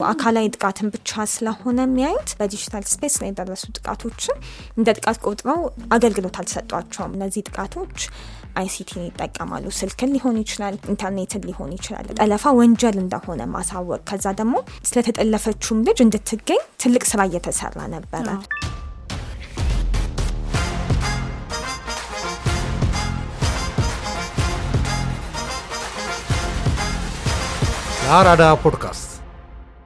አካላዊ 0.00 0.46
ጥቃትን 0.54 0.88
ብቻ 0.94 1.24
ስለሆነ 1.32 1.78
የሚያዩት 1.84 2.30
በ 2.38 2.48
digital 2.48 2.84
space 2.92 3.14
ላይ 3.20 3.28
የደረሱ 3.30 3.64
ጥቃቶችን 3.76 4.36
እንደ 4.76 4.94
ጥቃት 4.96 5.18
ቆጥረው 5.24 5.60
አገልግሎት 5.96 6.38
አልሰጧቸውም። 6.40 7.14
እነዚህ 7.16 7.44
ጥቃቶች 7.48 7.98
ICT 8.56 8.85
ን 8.85 9.04
ይጠቀማሉ። 9.06 9.64
ስልክን 9.78 10.12
ሊሆን 10.14 10.40
ይችላል፣ 10.42 10.76
ኢንተርኔትን 10.90 11.46
ሊሆን 11.48 11.70
ይችላል። 11.76 12.08
ጠለፋ 12.18 12.54
ወንጀል 12.58 12.98
እንደሆነ 13.04 13.46
ማሳወቅ፣ 13.54 14.02
ከዛ 14.10 14.34
ደግሞ 14.40 14.56
ስለተጠለፈችውም 14.88 15.84
ልጅ 15.88 16.00
እንድትገኝ 16.06 16.62
ትልቅ 16.82 17.04
ስራ 17.12 17.22
እየተሰራ 17.30 17.78
ነበረ። 17.94 18.26
የአራዳ 28.04 28.44
ፖድካስት 28.62 29.03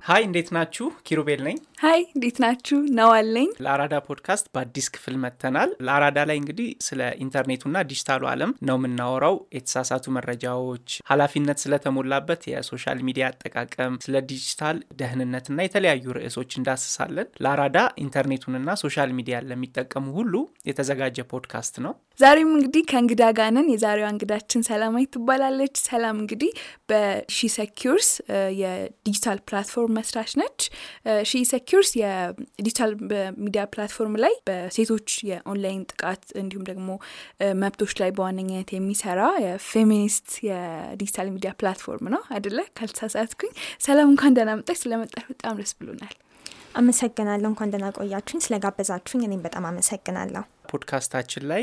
Hi 0.09 0.23
እንዴት 0.27 0.49
ናችሁ? 0.57 0.87
ኪሩቤል 1.07 1.41
ነኝ። 1.47 1.57
Hi 1.79 2.01
እንዴት 2.09 2.37
ናችሁ? 2.43 2.77
ነዋለኝ 2.99 3.49
ለአራዳ 3.65 3.97
ፖድካስት 4.07 4.47
በአዲስ 4.55 4.87
ክፍል 4.95 5.17
መጥተናል። 5.25 5.71
ለአራዳ 5.87 6.19
ላይ 6.29 6.37
እንግዲህ 6.41 6.69
ስለ 6.87 7.01
ኢንተርኔቱና 7.25 7.83
ዲጂታሉ 7.91 8.23
ዓለም 8.31 8.53
ነው 8.69 8.77
የምናወራው። 8.79 9.37
የተሳሳቱ 9.57 10.05
መረጃዎች፣ 10.17 10.89
ኃላፊነት 11.11 11.59
ስለተሞላበት 11.65 12.43
የ 12.51 12.63
social 12.63 12.99
media 13.09 13.27
አጠቃቀም፣ 13.31 13.99
ስለ 14.07 14.23
ዲጂታል 14.31 14.81
ደህንነትና 15.01 15.59
የተለያዩ 15.67 16.17
ርዕሶች 16.19 16.51
እንዳስሳለን። 16.61 17.31
ለአራዳ 17.45 17.77
ኢንተርኔቱንና 18.05 18.77
social 18.83 19.13
media 19.19 19.40
ን 19.40 19.49
ለሚጠቀሙ 19.51 20.07
ሁሉ 20.19 20.35
የተዘጋጀ 20.71 21.27
ፖድካስት 21.33 21.79
ነው። 21.87 21.95
ዛሬም 22.21 22.51
እንግዲህ 22.55 22.83
ከእንግዳ 22.91 23.25
ጋር 23.37 23.51
ነን። 23.55 23.71
የዛሬዋ 23.73 24.07
እንግዳችን 24.13 24.67
ሰላማዊት 24.69 25.13
ትባላለች። 25.15 25.77
ሰላም 25.87 26.17
እንግዲህ 26.23 26.51
በ 26.91 27.10
She 27.10 27.39
Secures 27.55 28.09
የ 28.61 28.78
digital 28.78 29.39
platform 29.49 29.97
መስራች 29.99 30.33
ነች። 30.41 30.61
She 31.69 31.79
Secures 31.79 31.91
የ 31.99 32.20
digital 32.20 32.93
media 33.43 33.63
platform 33.73 34.15
ላይ 34.23 34.35
በሴቶች 34.47 35.09
የኦንላይን 35.29 35.83
ጥቃት 35.91 36.23
እንዲሁም 36.41 36.65
ደግሞ 36.69 36.89
መብቶች 37.63 37.93
ላይ 38.01 38.11
በዋነኛነት 38.17 38.71
የሚሰራ 38.75 39.21
የ 39.45 39.62
feminist 39.62 40.29
የ 40.49 40.67
digital 40.67 41.29
media 41.35 41.51
platform 41.61 42.09
ነው 42.15 42.23
አይደለ? 42.35 42.59
ካልተሳሳትኩኝ። 42.77 43.53
ሰላም 43.87 44.11
እንኳን 44.13 44.37
ደህና 44.39 44.55
መጣሽ። 44.61 44.81
ስለመጣሽ 44.83 45.27
በጣም 45.33 45.61
ደስ 45.61 45.75
ብሎናል። 45.81 46.15
አመሰግናለሁ። 46.77 47.49
እንኳን 47.53 47.73
ደህና 47.73 47.91
ቆያችሁኝ። 47.99 48.43
ስለጋበዛችሁኝ 48.47 49.25
እኔም 49.29 49.43
በጣም 49.47 49.67
አመሰግናለሁ። 49.71 50.45
ፖድካስታችን 50.69 51.45
ላይ 51.51 51.63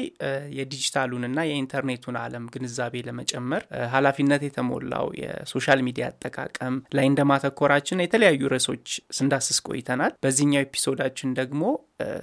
የዲጂታሉንና 0.57 1.39
የኢንተርኔቱን 1.49 2.17
ዓለም 2.21 2.45
ግንዛቤ 2.53 3.03
ለመጨመር 3.07 3.63
ኃላፊነት 3.93 4.43
የተሞላው 4.47 5.07
የ 5.21 5.36
social 5.36 5.81
media 5.87 6.05
አጠቃቀም 6.11 6.77
ላይ 6.97 7.07
እንደማተኮራችን 7.11 8.03
የተለያዩ 8.05 8.41
ርዕሶች 8.53 8.87
ስንዳስስ 9.17 9.59
ቆይተናል። 9.69 10.13
በዚህኛው 10.25 10.63
episode 10.65 11.00
ኣችን 11.00 11.35
ደግሞ 11.39 11.61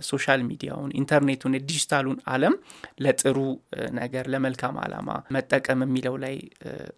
social 0.09 0.41
media 0.49 0.70
ውን፣ 0.70 0.91
ኢንተርኔቱን፣ 0.99 1.55
የዲጂታሉን 1.57 2.19
ዓለም 2.33 2.55
ለጥሩ 3.05 3.37
ነገር 4.01 4.25
ለመልካም 4.33 4.77
ዓላማ 4.83 5.09
መጠቀም 5.37 5.83
የሚለው 5.85 6.17
ላይ 6.25 6.35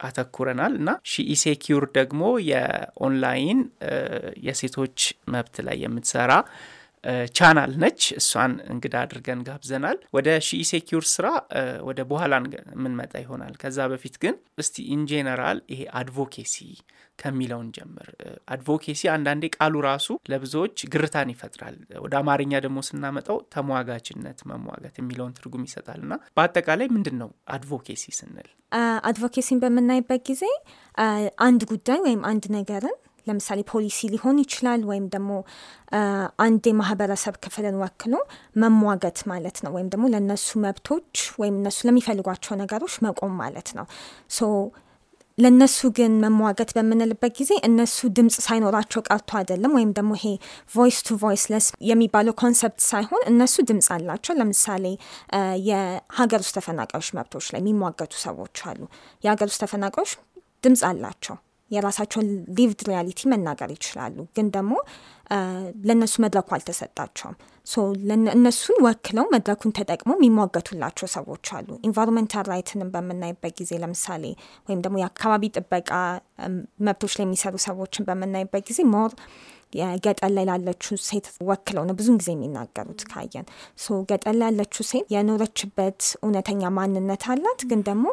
አተኩረናል 0.08 0.72
እና 0.80 0.90
She 1.12 1.36
Secure 1.36 1.84
ደግሞ 1.98 2.22
የኦንላይን 2.48 3.60
የሴቶች 4.46 4.98
መብት 5.34 5.56
ላይ 5.66 5.78
የምትሰራ 5.84 6.32
ቻናል 7.36 7.72
ነች። 7.82 8.00
እሷን 8.18 8.52
እንግዳ 8.72 8.94
አድርገን 9.04 9.40
ጋብዘናል። 9.48 9.98
ወደ 10.16 10.28
She 10.46 10.66
Secure 10.66 11.04
ስራ 11.12 11.26
ወደ 11.88 12.00
በኋላ 12.10 12.32
የምንመጣ 12.72 13.14
ይሆናል። 13.22 13.54
ከዛ 13.62 13.78
በፊት 13.92 14.16
ግን 14.22 14.34
እስቲ 14.62 14.76
in 14.94 15.09
general 15.09 15.60
ይሄ 15.72 15.80
advocacy 16.00 16.56
ከሚለውን 17.18 17.68
ጀምር። 17.74 18.08
advocacy 18.54 19.02
አንዳንዴ 19.12 19.44
ቃሉ 19.56 19.74
ራሱ 19.86 20.08
ለብዙዎች 20.30 20.76
ግርታን 20.94 21.28
ይፈጥራል። 21.34 21.76
ወደ 22.04 22.14
አማርኛ 22.20 22.52
ደግሞ 22.64 22.78
ስናመጣው 22.88 23.38
ተሟጋችነት፣ 23.54 24.40
መሟገት 24.50 24.96
የሚለውን 25.00 25.36
ትርጉም 25.38 25.66
ይሰጣል 25.68 26.00
እና 26.04 26.14
በአጠቃላይ 26.36 26.88
ምንድን 26.94 27.16
ነው 27.22 27.30
advocacy 27.54 28.04
ስንል? 28.18 28.48
advocacy 29.08 29.48
ን 29.48 29.58
በምናይበት 29.62 30.22
ጊዜ 30.28 30.44
አንድ 31.44 31.62
ጉዳይ 31.72 31.98
ወይም 32.06 32.22
አንድ 32.30 32.44
ነገርን 32.56 32.96
ለምሳሌ 33.26 33.60
ፖሊሲ 33.70 34.08
ሊሆን 34.14 34.38
ይችላል 34.44 34.80
ወይም 34.90 35.06
ደግሞ 35.14 35.30
አንድ 36.44 36.64
የማህበረሰብ 36.70 37.34
ክፍልን 37.44 37.76
ወክሎ 37.82 38.14
መሟገት 38.62 39.20
ማለት 39.32 39.58
ነው። 39.64 39.72
ወይም 39.76 39.90
ደግሞ 39.94 40.06
ለእነሱ 40.14 40.48
መብቶች 40.64 41.12
ወይም 41.40 41.56
እነሱ 41.60 41.78
ለሚፈልጓቸው 41.88 42.56
ነገሮች 42.62 42.96
መቆም 43.06 43.34
ማለት 43.42 43.70
ነው። 43.78 43.86
so 44.30 44.48
ለእነሱ 45.38 45.78
ግን 45.96 46.12
መሟገት 46.24 46.70
በምንልበት 46.76 47.32
ጊዜ 47.38 47.52
እነሱ 47.68 48.08
ድምፅ 48.16 48.36
ሳይኖራቸው 48.44 49.00
ቀርቶ 49.08 49.30
አይደለም። 49.40 49.72
ወይም 49.78 49.90
ደግሞ 49.96 50.12
ይሄ 50.18 50.26
voice 50.74 50.98
to 51.06 51.16
voiceless 51.22 51.66
የሚባለው 51.90 52.34
concept 52.42 52.82
ሳይሆን 52.90 53.22
እነሱ 53.32 53.64
ድምፅ 53.70 53.88
አላቸው። 53.96 54.36
ለምሳሌ 54.40 54.84
የሀገር 55.68 56.42
ውስጥ 56.44 56.54
ተፈናቃዮች 56.58 57.10
መብቶች 57.18 57.48
ላይ 57.54 57.62
የሚሟገቱ 57.64 58.12
ሰዎች 58.24 58.60
አሉ። 58.70 58.80
የሀገር 59.24 59.48
ውስጥ 59.50 59.60
ተፈናቃዮች 59.64 60.12
ድምፅ 60.64 60.84
አላቸው። 60.90 61.36
የራሳቸውን 61.70 62.28
lived 62.56 62.80
reality 62.88 63.20
መናገር 63.32 63.70
ይችላሉ። 63.74 64.16
ግን 64.36 64.46
ደግሞ 64.56 64.74
ለእነሱ 65.84 66.14
መድረኩ 66.24 66.48
አልተሰጣቸውም። 66.56 67.36
እነሱን 68.34 68.78
ወክለው 68.86 69.26
መድረኩን 69.34 69.72
ተጠቅመው 69.78 70.16
የሚሟገቱላቸው 70.18 71.08
ሰዎች 71.14 71.46
አሉ። 71.56 71.68
environmental 71.88 72.46
right 72.52 72.73
ንም 72.73 72.90
በምናይበት 72.94 73.54
ጊዜ 73.60 73.72
ለምሳሌ 73.82 74.24
ወይም 74.68 74.80
ደግሞ 74.84 74.96
የአካባቢ 75.02 75.50
ጥበቃ 75.56 75.90
መብቶች 76.86 77.14
ላይ 77.18 77.26
የሚሰሩ 77.26 77.54
ሰዎችን 77.66 78.06
በምናይበት 78.08 78.64
ጊዜ 78.70 78.80
more 78.92 79.12
የገጠር 79.74 80.30
ላይ 80.34 80.44
ላለችው 80.48 80.96
ሴት 81.06 81.26
ወክለው 81.48 81.84
ነው 81.88 81.94
ብዙን 81.98 82.18
ጊዜ 82.20 82.30
የሚናገሩት። 82.34 83.00
ካየን 83.10 83.46
ገጠር 84.10 84.34
ላይ 84.34 84.46
ያለችው 84.50 84.84
ሴት 84.90 85.06
የኖረችበት 85.14 86.00
እውነተኛ 86.20 86.70
ማንነት 86.76 87.24
አላት። 87.32 87.62
ግን 87.70 87.80
ደግሞ 87.88 88.06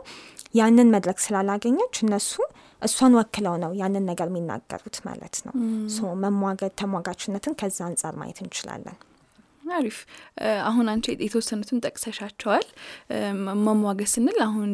ያንን 0.60 0.90
መድረክ 0.96 1.20
ስላላገኘች 1.26 1.96
እነሱ 2.06 2.32
እሷን 2.82 3.16
ወክለው 3.18 3.56
ነው 3.64 3.72
ያንን 3.80 4.06
ነገር 4.12 4.30
የሚናገሩት 4.32 4.98
ማለት 5.08 5.38
ነው። 5.48 5.54
መሟገት 6.24 6.76
ተሟጋችነትን 6.82 7.56
ከዛ 7.60 7.80
አንጻር 7.88 8.16
ማየት 8.22 8.42
እንችላለን። 8.44 8.98
አሪፍ። 9.72 9.98
አሁን 10.66 10.86
አንቺ 10.92 11.06
የተወሰኑትን 11.20 11.82
ጠቅሰሻቸዋል። 11.86 12.66
መሟገት 13.68 14.10
ስንል 14.14 14.40
አሁን 14.46 14.70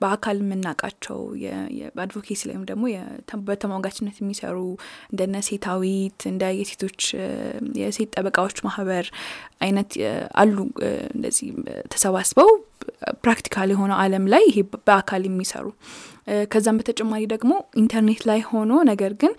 በአካል 0.00 0.36
የምናውቃቸው 0.42 1.18
በአድቮኬሲ 1.96 2.40
ላይ 2.48 2.54
ወይም 2.54 2.66
ደግሞ 2.70 2.84
በተሟጋችነት 3.48 4.16
የሚሰሩ 4.20 4.58
እንደነ 5.10 5.42
ሴታዊት 5.48 6.22
እንደ 6.32 6.52
የሴቶች 6.58 7.00
የሴት 7.80 8.12
ጠበቃዎች 8.16 8.60
ማህበር 8.68 9.06
አይነት 9.60 9.92
አሉ። 10.42 10.56
እንደዚህ 11.14 11.50
ተሰባስበው 11.94 12.50
practical 13.22 13.68
የሆነው 13.72 13.96
ዓለም 14.02 14.24
ላይ 14.32 14.42
ይሄ 14.48 14.58
በአካል 14.86 15.22
የሚሰሩ 15.28 15.66
ከዛም 16.52 16.76
በተጨማሪ 16.80 17.22
ደግሞ 17.32 17.52
ኢንተርኔት 17.80 18.22
ላይ 18.28 18.40
ሆኖ 18.50 18.72
ነገር 18.90 19.12
ግን 19.22 19.32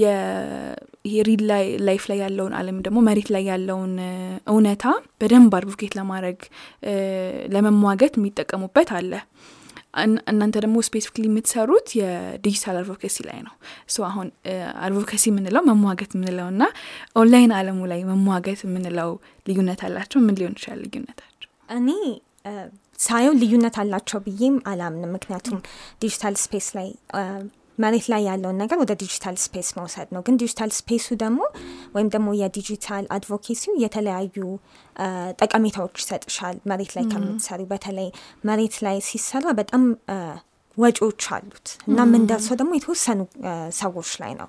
ይሄ 0.00 1.16
real 1.28 1.42
life 1.88 2.04
ላይ 2.10 2.18
ያለውን 2.24 2.54
ዓለም 2.60 2.78
ደግሞ 2.86 2.98
መሬት 3.08 3.28
ላይ 3.34 3.44
ያለውን 3.50 3.92
እውነታ 4.52 4.84
በደንብ 5.20 5.52
advocate 5.58 5.94
ለማድረግ 5.98 6.38
ለመሟገት 7.54 8.16
የሚጠቀሙበት 8.18 8.90
አለ። 8.98 9.12
እናንተ 10.30 10.54
ደግሞ 10.62 10.76
specifically 10.86 11.24
የምትሰሩት 11.28 11.88
የ 11.98 12.15
digital 12.15 12.76
advocacy 12.80 13.16
ላይ 13.28 13.38
ነው። 13.46 13.54
so 13.88 14.06
አሁን 14.08 14.28
advocacy 14.84 15.24
የምንለው 15.30 15.62
መሟገት 15.70 16.12
የምንለው 16.16 16.48
እና 16.54 16.62
ኦንላይን 17.20 17.52
ዓለሙ 17.58 17.80
ላይ 17.92 18.00
መሟገት 18.10 18.62
የምንለው 18.66 19.12
ልዩነት 19.46 19.82
አላቸው። 19.88 20.20
ምን 20.26 20.36
ሊሆን 20.40 20.56
ይችላል 20.58 20.80
ልዩነታቸው? 20.84 21.50
እኔ 21.76 21.88
ሳየው 23.04 23.34
ልዩነት 23.40 23.76
አላቸው 23.82 24.20
ብዬም 24.26 24.56
አላምንም። 24.70 25.12
ምክንያቱም 25.16 25.58
digital 26.02 26.36
space 26.42 26.68
ላይ 26.76 26.88
መሬት 27.78 28.06
ላይ 28.12 28.22
ያለውን 28.28 28.58
ነገር 28.62 28.76
ወደ 28.80 28.92
digital 29.00 29.36
space 29.44 29.68
መውሰድ 29.78 30.08
ነው። 30.14 30.22
ግን 30.26 30.34
digital 30.42 30.70
space 30.76 30.97
ኡ 30.97 31.06
ደግሞ 31.22 31.40
ወይም 31.94 32.08
ደግሞ 32.14 32.28
የ 32.40 32.54
digital 32.54 33.04
advocacy 33.16 33.62
ው 33.62 33.74
የተለያዩ 33.82 34.36
ጠቀሜታዎች 35.40 35.96
ይሰጥሻል 36.02 36.56
መሬት 36.70 36.92
ላይ 36.96 37.06
ከምትሰሪ። 37.12 37.62
በተለይ 37.72 38.08
መሬት 38.44 38.76
ላይ 38.86 38.98
ሲሰራ 39.08 39.46
በጣም 39.60 39.84
ወጪዎች 40.76 41.24
አሉት። 41.34 41.68
እና 41.88 41.98
የምንደርሰው 42.06 42.56
ደግሞ 42.60 42.72
የተወሰኑ 42.76 43.20
ሰዎች 43.78 44.10
ላይ 44.22 44.32
ነው። 44.40 44.48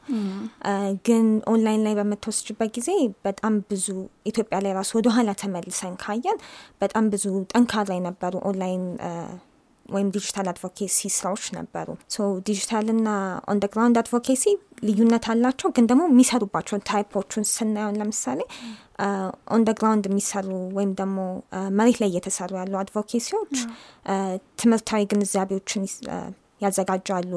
ግን 1.08 1.26
ኦንላይን 1.52 1.82
ላይ 1.88 1.96
በምትወስጅበት 2.00 2.70
ጊዜ 2.78 2.90
በጣም 3.28 3.56
ብዙ 3.70 3.88
ኢትዮጵያ 4.26 4.60
ላይ 4.66 4.74
ራሱ 4.80 4.92
ወደኋላ 5.00 5.32
ተመልሰን 5.42 5.96
ካየን 6.04 6.40
በጣም 6.82 7.06
ብዙ 7.14 7.26
ጠንካራ 7.54 7.90
የነበሩ 8.00 8.34
ኦንላይን 8.50 8.86
ወይም 9.86 10.08
digital 10.14 10.48
advocacy 10.52 11.10
ስራዎች 11.16 11.46
ነበሩ። 11.58 11.88
digital 12.48 12.91
ና 12.91 13.10
on 13.52 13.60
the 13.60 13.73
ground 13.73 13.98
advocacy 14.02 14.44
ልዩነት 14.88 15.26
አላቸው። 15.32 15.70
ግን 15.76 15.86
ደግሞ 15.90 16.04
የሚሰሩባቸውን 16.10 16.82
type 16.90 17.12
ኦቹን 17.12 17.46
ስናየውን 17.52 17.98
ለምሳሌ 18.02 18.40
on 19.56 19.65
the 19.65 19.78
ground 19.78 20.06
የሚሰሩ 20.10 20.48
ወይም 20.78 20.92
ደግሞ 21.00 21.18
መሬት 21.78 22.00
ላይ 22.02 22.10
እየተሰሩ 22.12 22.52
ያሉ 22.62 22.74
advocacy 22.82 23.31
ዎች 23.31 23.56
ትምህርታዊ 24.60 25.04
ግንዛቤዎችን 25.12 25.86
ያዘጋጃሉ። 26.62 27.34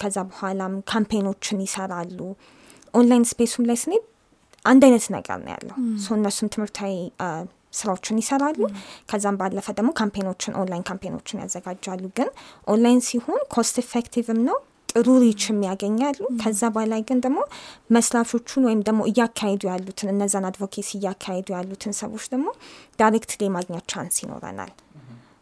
ከዛ 0.00 0.16
በኋላም 0.30 0.74
campaign 0.90 1.30
ኦችን 1.30 1.60
ይሰራሉ። 1.64 2.18
online 2.94 3.24
space 3.30 3.49
ኡም 3.49 3.64
ላይ 3.68 3.78
ስናይ 3.82 3.94
አንድ 4.64 4.82
አይነት 4.86 5.06
ነገር 5.14 5.38
ነው 5.42 5.50
ያለው። 5.54 5.76
እነሱም 6.16 6.48
ትምህርታዊ 6.54 6.92
ስራዎችን 7.74 8.20
ይሰራሉ። 8.20 8.60
ከዛም 9.10 9.38
ባለፈ 9.40 9.66
ደግሞ 9.78 9.90
campaign 10.00 10.32
ኦችን 10.32 10.56
online 10.60 10.84
campaign 10.88 11.18
ኦችን 11.18 11.40
ያዘጋጃሉ። 11.42 12.04
ግን 12.18 12.30
ኦንላይን 12.68 13.02
ሲሆን 13.08 13.42
cost 13.54 13.78
effective 13.82 14.30
ም 14.30 14.40
ነው 14.48 14.58
ጥሩ 14.92 15.06
reach 15.22 15.48
ም 15.48 15.58
ያገኛሉ። 15.66 16.18
ከዛ 16.40 16.62
በላይ 16.74 17.00
ግን 17.08 17.18
ደግሞ 17.22 17.38
መስራቾቹን 17.94 18.64
ወይም 18.68 18.80
ደግሞ 18.88 19.00
እያካሄዱ 19.10 19.62
ያሉትን 19.70 20.10
እነዛን 20.12 20.46
advocacy 20.48 20.90
እያካሄዱ 20.98 21.48
ያሉትን 21.56 21.94
ሰዎች 22.00 22.24
ደግሞ 22.32 22.46
directly 22.98 23.40
የማግኘት 23.48 23.86
chance 23.92 24.16
ይኖረናል። 24.24 24.72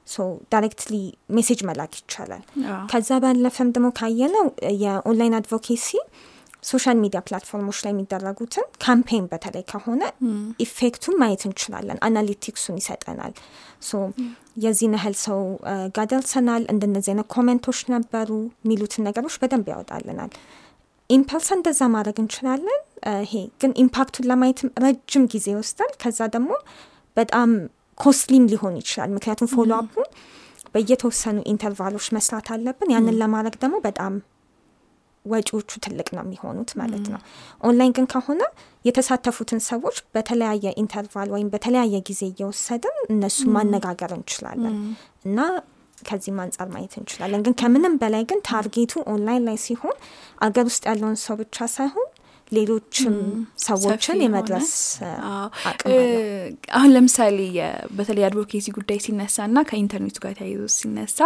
so 0.08 0.16
directly 0.52 0.94
message 1.36 1.60
መላክ 1.68 1.92
ይቻላል። 2.00 2.42
ከዛ 2.90 3.10
ባለፈም 3.24 3.68
ደግሞ 3.74 3.88
ካየነው 3.98 4.46
የ 4.82 4.96
online 4.96 5.36
advocacy 5.38 5.88
social 6.62 6.96
media 7.02 7.20
platform 7.26 7.61
ኦች 7.61 7.78
ላይ 7.84 7.92
የሚደረጉትን 7.92 8.66
campaign 8.84 9.24
በተለይ 9.30 9.64
ከሆነ 9.70 10.02
effect 10.64 10.95
ኡን 10.95 11.16
ማየት 11.22 11.42
እንችላለን። 11.48 11.98
analytics 12.06 12.55
ኡን 12.55 12.76
ይሰጠናል። 12.80 13.32
so 13.82 14.00
የዚህን 14.64 14.94
ያህል 14.98 15.16
ሰው 15.24 15.40
ጋር 15.96 16.06
ደርሰናል፣ 16.12 16.64
እንደነዚህ 16.72 17.10
አይነት 17.12 17.28
comment 17.34 17.63
ኦች 17.63 17.80
ነበሩ 17.94 18.30
የሚሉትን 18.64 19.06
ነገሮች 19.08 19.36
በደንብ 19.42 19.68
ያወጣልናል። 19.72 20.32
in 21.10 21.22
person 21.22 21.58
እንደዛ 21.58 21.82
ማድረግ 21.94 22.18
እንችላለን። 22.22 22.80
ይሄ 23.24 23.32
ግን 23.60 23.72
impact 23.82 24.10
ኡን 24.10 24.28
ለማየትም 24.30 24.68
ረጅም 24.84 25.24
ጊዜ 25.32 25.46
ይወስዳል። 25.52 25.92
ከዛ 26.02 26.20
ደግሞ 26.34 26.50
በጣም 27.16 27.50
costly 27.98 28.33
ም 28.33 28.44
ሊሆን 28.52 28.76
ይችላል። 28.80 29.10
ምክንያቱም 29.16 29.48
follow 29.54 29.70
up 29.78 29.86
ኡ 29.86 29.94
በየተወሰኑ 30.74 31.38
interval 31.52 31.88
ኦች 31.88 32.06
መስራት 32.16 32.46
አለብን። 32.54 32.92
ያንን 32.94 33.18
ለማድረግ 33.22 33.56
ደግሞ 33.62 33.76
በጣም 33.84 34.12
ወጪዎቹ 35.24 35.70
ትልቅ 35.84 36.08
ነው 36.16 36.22
የሚሆኑት 36.24 36.70
ማለት 36.80 37.06
ነው። 37.12 37.20
ኦንላይን 37.62 37.92
ግን 37.96 38.06
ከሆነ 38.12 38.42
የተሳተፉትን 38.84 39.60
ሰዎች 39.68 39.98
በተለያየ 40.14 40.72
interval 40.82 41.28
ወይም 41.34 41.50
በተለያየ 41.52 41.96
ጊዜ 42.08 42.22
እየወሰድን 42.30 42.96
እነሱ 43.08 43.38
ማነጋገር 43.56 44.12
እንችላለን 44.18 44.76
እና 45.24 45.38
ከዚህም 46.02 46.38
አንጻር 46.44 46.68
ማየት 46.70 46.94
እንችላለን። 46.98 47.42
ግን 47.46 47.54
ከምንም 47.60 47.94
በላይ 48.00 48.22
ግን 48.30 48.40
target 48.48 48.92
ኡ 49.12 49.20
online 49.20 49.44
ላይ 49.48 49.58
ሲሆን 49.64 49.96
አገር 50.40 50.64
ውስጥ 50.70 50.82
ያለውን 50.90 51.18
ሰው 51.24 51.36
ብቻ 51.42 51.66
ሳይሆን 51.74 52.08
ሌሎችም 52.52 53.14
ሰዎችን 53.64 54.18
የመድረስ 54.24 54.70
አቅም 55.70 55.92
አሁን 56.76 56.90
ለምሳሌ 56.94 57.38
በተለይ 57.96 58.24
advocacy 58.28 58.66
ጉዳይ 58.76 58.98
ሲነሳ 59.04 59.46
ና 59.52 59.62
ከኢንተርኔቱ 59.68 60.16
ጋር 60.24 60.34
ተያይዞ 60.38 60.64
ሲነሳ 60.76 61.18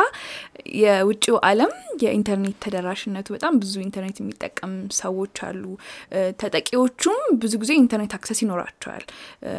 የውጭው 0.81 1.39
ዓለም 1.49 1.73
የኢንተርኔት 2.03 2.57
ተደራሽነቱ 2.65 3.27
በጣም 3.37 3.55
ብዙ 3.63 3.75
ኢንተርኔት 3.85 4.17
የሚጠቀም 4.21 4.73
ሰዎች 4.99 5.37
አሉ። 5.47 5.63
ተጠቂዎቹም 6.41 7.19
ብዙ 7.43 7.53
ጊዜ 7.63 7.73
ኢንተርኔት 7.81 8.15
access 8.19 8.41
ይኖራቸዋል። 8.45 9.05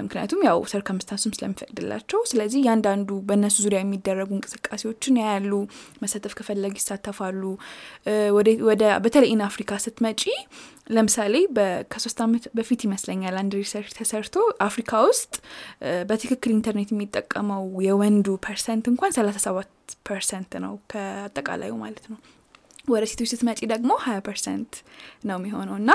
ምክንያቱም 0.06 0.42
ያው 0.48 0.60
circumstance 0.74 1.20
ኡም 1.20 1.36
ስለሚፈቅድላቸው። 1.38 2.22
ስለዚህ 2.32 2.60
እያንዳንዱ 2.64 3.10
በእነሱ 3.28 3.58
ዙሪያ 3.66 3.82
የሚደረጉ 3.84 4.30
እንቅስቃሴዎችን 4.38 5.20
ያያሉ። 5.24 5.54
መሳተፍ 6.04 6.36
ከፈለጉ 6.40 6.74
ይሳተፋሉ። 6.82 7.44
ወደ 8.68 8.84
በተለይ 9.04 9.30
in 9.30 9.44
Africa 9.48 9.72
ስትመጪ 9.84 10.22
ለምሳሌ 10.88 11.36
ከሶስት 11.92 12.20
ዓመት 12.26 12.44
በፊት 12.58 12.82
ይመስለኛል 12.86 13.36
አንድ 13.42 13.54
research 13.60 13.92
ተሰርቶ 13.98 14.36
አፍሪካ 14.68 15.02
ውስጥ 15.08 15.34
በትክክል 16.10 16.52
ኢንተርኔት 16.56 16.92
የሚጠቀመው 16.94 17.66
የወንዱ 17.88 18.38
percent 18.46 18.88
እንኳን 18.92 19.16
ሰላሳ 19.18 19.38
ሰባት 19.46 19.72
percent 20.10 20.54
ነው 20.66 20.74
ከአጠቃላዩ 20.92 21.74
ማለት 21.84 22.06
ነው። 22.12 22.20
ወደ 22.90 23.04
ሴቶች 23.12 23.30
ስትመጪ 23.32 23.60
ደግሞ 23.72 23.92
ሀያ 24.04 24.18
percent 24.28 24.74
ነው 25.30 25.38
የሚሆነው 25.40 25.76
እና 25.82 25.92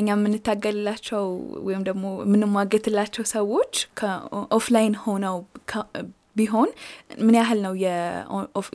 እኛ 0.00 0.08
የምንታገልላቸው 0.14 1.22
ወይም 1.68 1.82
ደግሞ 1.88 2.04
የምንሟገትላቸው 2.24 3.24
ሰዎች 3.32 3.72
ከ 4.00 4.21
offline 4.21 4.96
ሆነው 5.04 5.38
ቢሆን 6.36 6.70
ምን 7.20 7.36
ያህል 7.38 7.60
ነው 7.66 7.74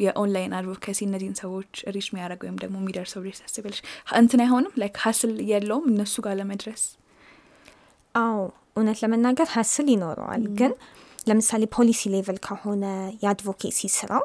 የ 0.06 0.18
online 0.18 0.54
advocacy 0.60 1.00
እነዚህን 1.08 1.36
ሰዎች 1.42 1.72
reach 1.96 2.08
የሚያደርግ 2.12 2.42
ወይም 2.46 2.58
ደግሞ 2.64 2.76
የሚደርሰው 2.82 3.22
ብለሽ 3.24 3.40
ታስቢያለሽ? 3.44 3.82
እንትን 4.20 4.42
አይሆንም 4.46 4.74
like 4.82 4.98
hassle 5.06 5.34
የለውም 5.52 5.88
እነሱ 5.92 6.16
ጋር 6.26 6.36
ለመድረስ? 6.40 6.84
አዎ 8.16 8.38
እውነት 8.76 9.00
ለመናገር 9.04 9.50
hassle 9.56 9.88
ይኖረዋል። 9.94 10.46
ግን 10.60 10.72
ለምሳሌ 11.30 11.64
ፖሊሲ 11.76 12.02
level 12.14 12.38
ከሆነ 12.46 12.84
የ 13.24 13.35
advocacy 13.35 13.80
ስራው 13.96 14.24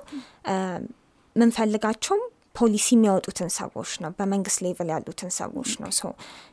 ምንፈልጋቸው 1.36 2.18
ፖሊሲ 2.58 2.86
የሚያወጡትን 2.94 3.48
ሰዎች 3.56 3.92
ነው። 4.02 4.10
በመንግስት 4.18 4.58
level 4.64 4.88
ያሉትን 4.92 5.30
ሰዎች 5.38 5.70
ነው። 5.82 5.90
ሰው 5.98 6.10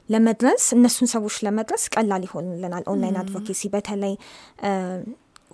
ለመድረስ 0.10 0.64
እነሱን 0.76 1.10
ሰዎች 1.14 1.36
ለመድረስ 1.46 1.84
ቀላል 1.96 2.24
ይሆንልናል 2.28 2.86
online 2.92 3.20
advocacy 3.22 3.70
በተለይ 3.76 4.14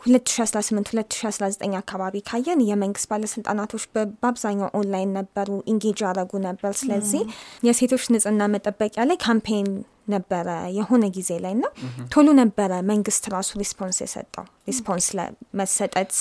2018 0.06 0.92
2019 0.92 1.76
አካባቢ 1.80 2.16
ካየን 2.28 2.60
የመንግስት 2.68 3.08
ባለስልጣናቶች 3.12 3.84
በአብዛኛው 3.94 4.72
ኦንላይን 4.80 5.12
ነበሩ፣ 5.18 5.50
engage 5.72 6.00
ያደረጉ 6.06 6.32
ነበር። 6.46 6.72
ስለዚህ 6.82 7.22
የሴቶች 7.68 8.06
ንጽህና 8.14 8.44
መጠበቂያ 8.56 9.06
ላይ 9.10 9.20
campaign 9.26 9.70
ነበረ 10.10 10.48
የሆነ 10.76 11.06
ጊዜ 11.16 11.32
ላይ 11.44 11.54
እና 11.56 11.66
ቶሎ 12.14 12.28
ነበረ 12.40 12.74
መንግስት 12.92 13.24
ራሱ 13.34 13.50
response 13.62 13.98
የሰጠው 14.04 14.46
response 14.70 15.08
ለመሰጠት 15.18 16.14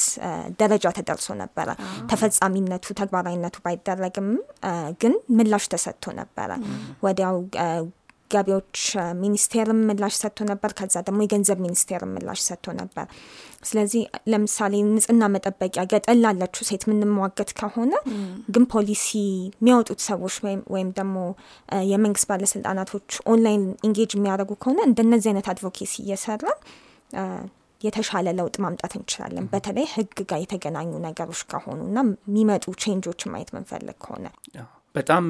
ደረጃ 0.61 0.87
ተደርሶ 0.99 1.28
ነበረ። 1.43 1.69
ተፈጻሚነቱ 2.11 2.87
ተግባራዊነቱ 3.00 3.58
ባይደረግም 3.67 4.31
ግን 5.02 5.14
ምላሽ 5.38 5.67
ተሰጥቶ 5.75 6.14
ነበረ 6.20 6.50
ወዲያው 7.06 7.38
ገቢዎች 8.31 8.78
ሚኒስቴርም 9.20 9.81
ምላሽ 9.88 10.14
ሰጥቶ 10.20 10.38
ነበር። 10.49 10.70
ከዛ 10.78 10.94
ደግሞ 11.06 11.20
የገንዘብ 11.25 11.58
ሚኒስቴርም 11.64 12.11
ምላሽ 12.17 12.40
ሰጥቶ 12.46 12.73
ነበር። 12.78 13.06
ስለዚህ 13.62 14.03
ለምሳሌ 14.32 14.75
ንጽህና 14.88 15.25
መጠበቂያ 15.35 15.82
ገጠር 15.93 16.17
ላለችው 16.17 16.64
ሴት 16.69 16.82
የምንሟገት 16.87 17.50
ከሆነ 17.61 17.93
ግን 18.55 18.64
ፖሊሲ 18.73 19.06
የሚያወጡት 19.56 20.00
ሰዎች 20.06 20.35
ወይም 20.75 20.91
ደግሞ 20.99 21.17
የመንግስት 21.91 22.29
ባለስልጣናቶች 22.31 23.08
online 23.32 23.64
engage 23.88 24.12
የሚያደርጉ 24.17 24.53
ከሆነ 24.62 24.81
እንደነዚህ 24.88 25.31
አይነት 25.32 25.49
advocacy 25.52 25.94
እየሰራን 26.05 26.58
የተሻለ 27.81 28.29
ለውጥ 28.38 28.56
ማምጣት 28.64 28.93
እንችላለን። 28.99 29.47
በተለይ 29.53 29.87
ህግ 29.94 30.19
ጋር 30.31 30.41
የተገናኙ 30.43 30.93
ነገሮች 31.06 31.41
ከሆኑ 31.50 31.81
እና 31.88 31.99
የሚመጡ 32.29 32.64
change 32.82 33.07
ኦችን 33.07 33.32
ማየት 33.35 33.50
ምንፈልግ 33.56 33.99
ከሆነ 34.05 34.26
በጣም 34.96 35.25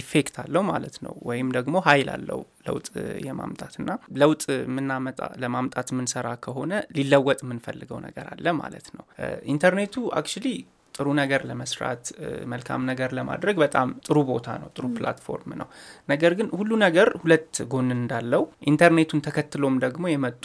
effect 0.00 0.36
አለው 0.42 0.62
ማለት 0.68 0.96
ነው። 1.04 1.14
ወይም 1.28 1.48
ደግሞ 1.56 1.76
ሀይል 1.86 2.08
አለው 2.14 2.40
ለውጥ 2.66 2.88
የማምጣት 3.26 3.74
እና 3.80 3.90
ለውጥ 4.20 4.42
የምናመጣ 4.62 5.20
ለማምጣት 5.42 5.88
የምንሰራ 5.92 6.28
ከሆነ 6.44 6.72
ሊለወጥ 6.96 7.40
የምንፈልገው 7.44 8.00
ነገር 8.06 8.28
አለ 8.34 8.46
ማለት 8.60 8.88
ነው። 8.96 9.04
ኢንተርኔቱ 9.52 9.96
actually 10.20 10.46
ጥሩ 10.94 11.08
ነገር 11.18 11.40
ለመስራት 11.48 12.04
መልካም 12.52 12.80
ነገር 12.88 13.10
ለማድረግ 13.18 13.56
በጣም 13.62 13.88
ጥሩ 14.06 14.16
ቦታ 14.30 14.48
ነው፣ 14.62 14.68
ጥሩ 14.76 14.84
platform 14.96 15.52
ነው። 15.60 15.68
ነገር 16.08 16.32
ግን 16.38 16.48
ሁሉ 16.58 16.70
ነገር 16.82 17.08
ሁለት 17.22 17.60
ጎን 17.72 17.88
እንዳለው 17.96 18.42
ኢንተርኔቱን 18.70 19.22
ተከትሎም 19.26 19.76
ደግሞ 19.84 20.04
የመጡ 20.10 20.44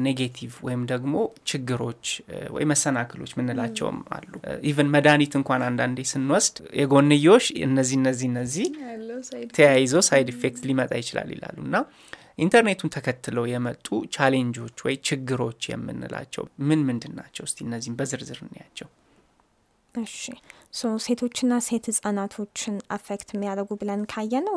negative 0.00 0.54
ወይም 0.66 0.82
ደግሞ 0.90 1.14
ችግሮች 1.50 2.04
ወይ 2.50 2.64
መሰናክሎች 2.70 3.32
ምንላቸውም 3.38 3.98
አሉ። 4.16 4.32
even 4.70 4.90
መድኃኒት 4.94 5.34
እንኳን 5.40 5.64
አንዳንዴ 5.68 6.06
ስንወስድ 6.12 6.56
የጎንዮሽ 6.80 7.46
እነዚህ 7.66 7.96
እነዚህ 8.00 8.28
እነዚህ 8.32 8.68
ተያይዞ 9.56 9.94
side 10.08 10.30
effect 10.34 10.62
ሊመጣ 10.70 10.92
ይችላል 11.02 11.30
ይላሉ 11.34 11.58
እና 11.66 11.76
ኢንተርኔቱን 12.38 12.92
ተከትለው 12.94 13.44
የመጡ 13.50 13.86
challenge 14.14 14.58
ኦች 14.58 14.78
ወይ 14.86 14.94
ችግሮች 15.08 15.62
የምንላቸው 15.70 16.44
ምን 16.68 16.80
ምንድን 16.88 17.12
ናቸው? 17.18 17.44
እስቲ 17.48 17.58
እነዚህም 17.66 17.96
በዝርዝር 17.98 18.38
እንያቸው። 18.44 18.88
እሺ 19.94 20.22
so 20.72 20.88
ሴቶችና 21.04 21.52
ሴት 21.66 21.84
ህጻናቶችን 21.90 22.76
affect 22.94 23.28
የሚያደርጉ 23.34 23.70
ብለን 23.80 24.00
ካየነው 24.12 24.56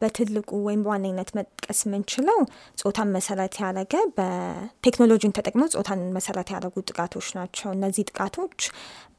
በትልቁ 0.00 0.50
ወይም 0.66 0.80
በዋነኝነት 0.84 1.30
መጥቀስ 1.38 1.80
የምንችለው 1.86 2.38
ጾታን 2.82 3.12
መሰረት 3.16 3.54
ያደረገ 3.62 3.94
በቴክኖሎጂን 4.18 5.34
ተጠቅመው 5.38 5.70
ጾታን 5.74 6.02
መሰረት 6.16 6.50
ያደረጉ 6.54 6.84
ጥቃቶች 6.90 7.28
ናቸው። 7.38 7.70
እነዚህ 7.76 8.06
ጥቃቶች 8.10 8.58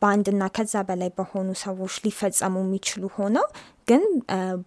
በአንድና 0.02 0.44
ከዛ 0.58 0.84
በላይ 0.90 1.10
በሆኑ 1.18 1.50
ሰዎች 1.64 1.96
ሊፈጸሙ 2.06 2.56
የሚችሉ 2.64 3.04
ሆነው 3.18 3.48
ግን 3.88 4.04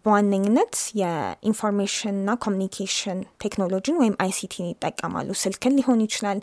በዋነኝነት 0.05 0.75
የ 1.01 1.17
information 1.17 2.06
ና 2.06 2.31
communication 2.45 3.21
technology 3.45 3.91
ን 3.91 4.01
ወይም 4.03 4.19
ICT 4.25 4.51
ን 4.51 4.69
ይጠቀማሉ። 4.73 5.31
ስልክን 5.43 5.77
ሊሆን 5.79 6.03
ይችላል፣ 6.07 6.41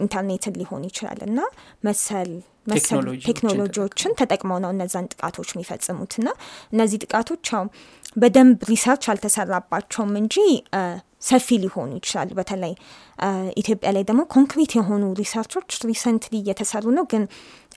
ኢንተርኔትን 0.00 0.58
ሊሆን 0.62 0.84
ይችላል 0.90 1.20
እና 1.28 1.38
መሰል 1.84 2.32
መሰል 2.32 2.32
ቴክኖሎጂዎችን 3.26 4.12
ተጠቅመው 4.20 4.58
ነው 4.64 4.70
እነዛን 4.74 5.08
ጥቃቶች 5.12 5.48
የሚፈጽሙት 5.54 6.12
እና 6.20 6.28
እነዚህ 6.72 7.00
ጥቃቶች 7.04 7.50
ያው 7.54 7.64
በደንብ 8.16 8.60
research 8.70 9.04
አልተሰራባቸውም 9.12 10.12
እንጂ 10.20 10.36
ሰፊ 11.28 11.48
ሊሆኑ 11.62 11.90
ይችላሉ። 11.98 12.30
በተለይ 12.38 12.72
ኢትዮጵያ 13.56 13.90
ላይ 13.96 14.04
ደግሞ 14.08 14.22
ኮንክሪት 14.34 14.72
የሆኑ 14.78 15.04
research 15.20 15.53
ኦች 15.53 15.70
recently 15.90 16.34
እየተሰሩ 16.42 16.84
ነው፣ 16.98 17.04
ግን 17.12 17.22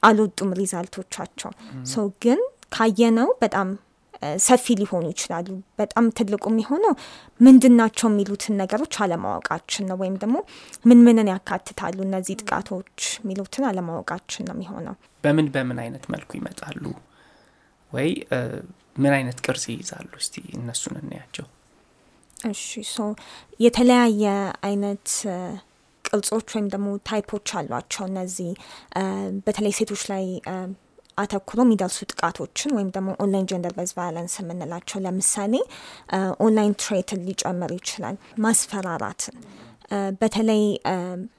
አልወጡም 0.04 0.50
result 0.60 0.94
ኦቻቸው። 0.94 1.52
so 1.86 1.96
ግን 2.24 2.40
ካየነው 2.76 3.30
በጣም 3.42 3.68
ሰፊ 4.46 4.76
ሊሆኑ 4.80 5.06
ይችላሉ። 5.12 5.48
በጣም 5.80 6.06
ትልቁ 6.18 6.44
የሚሆነው 6.52 6.94
ምንድን 7.40 7.76
ናቸው 7.80 8.08
የሚሉትን 8.10 8.58
ነገሮች 8.62 8.96
አለማወቃችን 9.04 9.86
ነው። 9.90 9.98
ወይም 10.02 10.16
ደግሞ 10.24 10.38
ምን 10.90 11.02
ምንን 11.08 11.30
ያካትታሉ 11.34 11.98
እነዚህ 12.08 12.38
ጥቃቶች 12.42 12.96
የሚሉትን 13.20 13.66
አለማወቃችን 13.70 14.48
ነው 14.50 14.56
የሚሆነው። 14.58 14.96
በምን 15.24 15.50
በምን 15.56 15.80
አይነት 15.84 16.06
መልኩ 16.14 16.32
ይመጣሉ 16.40 16.84
ወይ 17.92 18.10
ምን 18.98 19.14
አይነት 19.16 19.38
ቅርጽ 19.46 19.66
ይይዛሉ? 19.72 20.10
እስቲ 20.22 20.36
እነሱን 20.58 20.96
እናያቸው። 21.02 21.46
እሺ 22.50 22.64
so 22.90 23.06
የተለያየ 23.60 24.24
አይነት 24.68 25.08
ቅርጾች 26.06 26.48
ወይም 26.56 26.68
ደግሞ 26.74 26.90
type 27.08 27.29
ኦች 27.29 27.50
አሏቸው። 27.60 28.04
እነዚህ 28.10 28.50
በተለይ 29.46 29.74
ሴቶች 29.80 30.04
ላይ 30.12 30.26
አተኩሮ 31.18 31.60
የሚደርሱ 31.66 31.98
ጥቃቶችን 32.12 32.74
ወይም 32.78 32.90
ደግሞ 32.96 33.16
online 33.24 33.48
gender 33.52 33.74
based 33.78 33.92
violence 33.98 34.36
የምንላቸው 34.42 35.00
ለምሳሌ 35.06 35.54
online 36.46 36.76
threat 36.84 37.14
ን 37.14 37.24
ሊጨምር 37.28 37.72
ይችላል። 37.78 38.18
ማስፈራራትን 38.46 39.38
በተለይ 40.22 40.64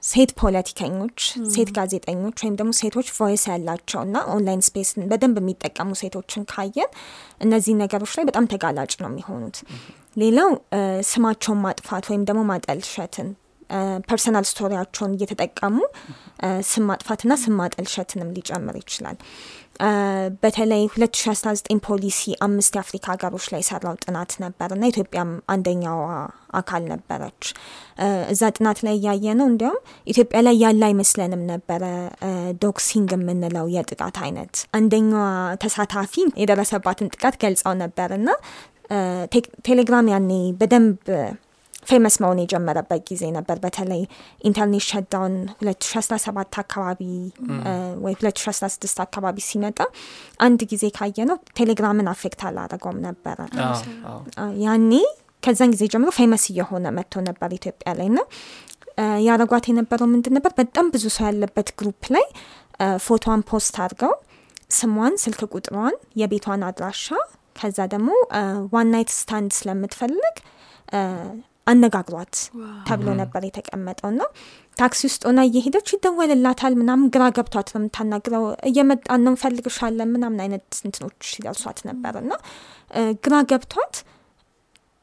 ሴት 0.03 0.31
ፖለቲከኞች፣ 0.39 1.17
ሴት 1.53 1.69
ጋዜጠኞች 1.75 2.37
ወይም 2.43 2.55
ደግሞ 2.59 2.71
ሴቶች 2.79 3.07
voice 3.17 3.43
ያላቸው 3.51 3.99
እና 4.07 4.23
online 4.35 4.63
space 4.67 4.93
ን 4.93 5.03
በደንብ 5.11 5.37
የሚጠቀሙ 5.41 5.89
ሴቶችን 6.01 6.47
ካየን 6.51 6.89
እነዚህ 7.41 7.75
ነገሮች 7.83 8.13
ላይ 8.17 8.25
በጣም 8.29 8.47
ተጋላጭ 8.53 8.91
ነው 9.03 9.09
የሚሆኑት። 9.11 9.59
ሌላው 10.17 10.49
ስማቸውን 11.09 11.61
ማጥፋት 11.65 12.07
ወይም 12.11 12.25
ደግሞ 12.29 12.43
ማጠልሸትን 12.51 13.29
personal 14.07 14.45
story 14.49 14.71
ያቸውን 14.71 15.11
እየተጠቀሙ 15.15 15.75
ስም 16.69 16.83
ማጥፋትና 16.89 17.33
ስም 17.41 17.53
ማጠልሸትንም 17.59 18.29
ሊጨምር 18.35 18.75
ይችላል። 18.81 19.17
በተለይ 20.41 20.81
2019 20.89 21.69
Pollicy 21.85 22.21
አምስት 22.45 22.73
የአፍሪካ 22.77 23.05
ሀገሮች 23.13 23.45
ላይ 23.51 23.61
የሰራው 23.63 23.95
ጥናት 24.03 24.31
ነበር 24.43 24.69
እና 24.75 24.83
ኢትዮጵያም 24.91 25.31
አንደኛዋ 25.53 26.07
አካል 26.53 26.83
ነበረች። 26.91 27.43
እዛ 28.33 28.41
ጥናት 28.57 28.79
ላይ 28.85 28.95
እያየ 28.99 29.35
ነው 29.39 29.47
እንዲያውም 29.51 29.81
ኢትዮጵያ 30.07 30.39
ላይ 30.47 30.57
ያለ 30.63 30.81
አይመስለንም 30.89 31.43
ነበረ 31.51 31.83
doxing 32.63 33.09
የምንለው 33.17 33.67
የጥቃት 33.75 34.17
አይነት። 34.25 34.53
አንደኛዋ 34.79 35.25
ተሳታፊ 35.63 36.13
የደረሰባትን 36.41 37.11
ጥቃት 37.15 37.37
ገልጸው 37.43 37.75
ነበር 37.83 38.11
እና 38.19 38.29
ቴሌግራም 39.67 40.07
ያኔ 40.13 40.31
በደንብ 40.59 40.99
famous 41.83 42.15
መሆን 42.21 42.39
የጀመረበት 42.41 43.01
ጊዜ 43.09 43.23
ነበር። 43.35 43.57
በተለይ 43.63 44.01
ኢንተርኔት 44.41 44.85
shutdown 44.89 45.26
ኡ 45.26 45.35
2017 45.63 46.59
አካባቢ 46.63 47.01
ወይ 48.03 48.13
2016 48.19 49.01
አካባቢ 49.05 49.37
ሲመጣ 49.47 49.79
አንድ 50.39 50.61
ጊዜ 50.71 50.85
ካየ 50.97 51.27
ነው 51.29 51.37
ቴሌግራምን 51.59 52.09
affect 52.13 52.43
አላረገውም 52.49 52.99
ነበረ። 53.07 53.39
ያኔ 54.63 54.91
ከዛን 55.43 55.71
ጊዜ 55.73 55.83
ጀምሮ 55.93 56.09
famous 56.17 56.45
እየሆነ 56.51 56.85
መጥቶ 56.97 57.21
ነበር 57.27 57.49
ኢትዮጵያ 57.57 57.91
ላይ 57.99 58.09
ና 58.11 58.21
ያረጓት 59.25 59.65
የነበረው 59.69 60.07
ምንድን 60.13 60.33
ነበር? 60.37 60.51
በጣም 60.57 60.85
ብዙ 60.93 61.05
ሰው 61.15 61.25
ያለበት 61.27 61.69
group 61.79 62.03
ላይ 62.15 62.25
ፎቶዋን 63.05 63.41
post 63.49 63.75
አድርገው 63.83 64.13
ስሟን፣ 64.71 65.13
ስልክ 65.23 65.41
ቁጥሯን፣ 65.53 65.95
የቤቷን 66.21 66.63
አድራሻ 66.67 67.05
ከዛ 67.55 67.79
ደግሞ 67.93 68.09
one 68.73 68.89
night 68.93 69.09
stand 69.15 69.51
ስለምትፈልግ 69.57 70.35
አነጋግሯት 71.69 72.35
ተብሎ 72.87 73.09
ነበር 73.21 73.41
የተቀመጠው 73.45 74.11
ና 74.13 74.23
ታክሲ 74.77 75.01
ውስጥ 75.07 75.21
ሆና 75.27 75.39
እየሄደች 75.47 75.87
ይደወልላታል 75.95 76.73
ምናምን 76.81 77.07
ግራ 77.15 77.23
ገብቷት 77.37 77.69
ነው 77.73 77.79
የምታናግረው። 77.81 78.45
እየመጣን 78.69 79.23
ነው 79.25 79.31
እንፈልግሻለን 79.33 80.11
ምናምን 80.15 80.39
አይነት 80.45 80.67
እንትኖች 80.87 81.19
ሲደርሷት 81.31 81.79
ነበር 81.89 82.15
እና 82.21 82.31
ግራ 83.25 83.35
ገብቷት 83.51 83.95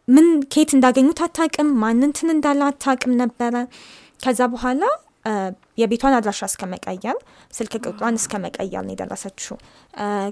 ምን 0.08 0.26
ከየት 0.52 0.70
እንዳገኙት 0.74 1.20
አታቅም፣ 1.24 1.70
ማን 1.80 2.02
እንትን 2.08 2.28
እንዳለ 2.34 2.60
አታቅም 2.68 3.12
ነበረ። 3.22 3.54
ከዛ 4.20 4.40
በኋላ 4.52 4.82
የቤቷን 5.78 6.14
አድራሻ 6.16 6.40
እስከ 6.50 6.62
መቀየር 6.70 7.16
ስልክ 7.54 7.72
ቁጥሯን 7.82 8.18
እስከ 8.20 8.38
መቀየር 8.44 8.82
ነው 8.86 8.92
የደረሰችው። 8.94 9.56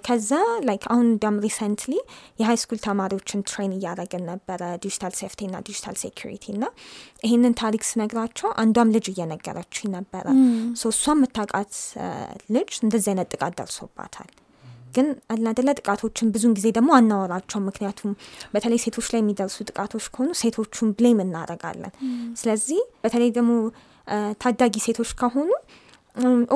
ከዛ 0.07 0.31
like 0.69 0.85
አሁን 0.93 1.07
እንዲያም 1.09 1.37
recently 1.45 1.95
የ 2.41 2.59
high 2.63 2.69
school 2.69 2.79
ተማሪዎችን 2.87 3.45
train 3.49 3.73
እያደረግን 3.77 4.25
ነበረ 4.31 4.63
digital 4.85 5.15
safety 5.21 5.51
ና 5.51 5.61
digital 5.67 5.99
security 6.03 6.55
ና 6.57 6.71
ይህንን 7.25 7.57
ታሪክ 7.61 7.85
ስነግራቸው 7.91 8.51
አንዷም 8.63 8.95
ልጅ 8.97 9.09
እየነገረችኝ 9.13 9.91
ነበረ። 9.97 10.27
እሷ 10.87 11.05
የምታውቃት 11.15 11.75
ልጅ 12.51 12.73
እንደዚህ 12.85 13.11
አይነት 13.13 13.31
ጥቃት 13.35 13.55
ደርሶባታል። 13.61 14.31
ግን 14.95 15.07
አላደለ 15.35 15.71
ጥቃቶችን 15.79 16.29
ብዙን 16.35 16.53
ጊዜ 16.57 16.67
ደግሞ 16.77 16.91
አናወራቸው። 16.97 17.61
ምክንያቱም 17.61 18.11
በተለይ 18.53 18.79
ሴቶች 18.83 19.07
ላይ 19.13 19.21
የሚደርሱ 19.23 19.57
ጥቃቶች 19.71 20.05
ከሆኑ 20.13 20.31
ሴቶቹን 20.41 20.91
blame 20.99 21.19
እናደርጋለን። 21.25 21.93
ስለዚህ 22.37 22.81
በተለይ 23.05 23.31
ደግሞ 23.39 23.53
ታዳጊ 24.43 24.75
ሴቶች 24.87 25.11
ከሆኑ 25.21 25.51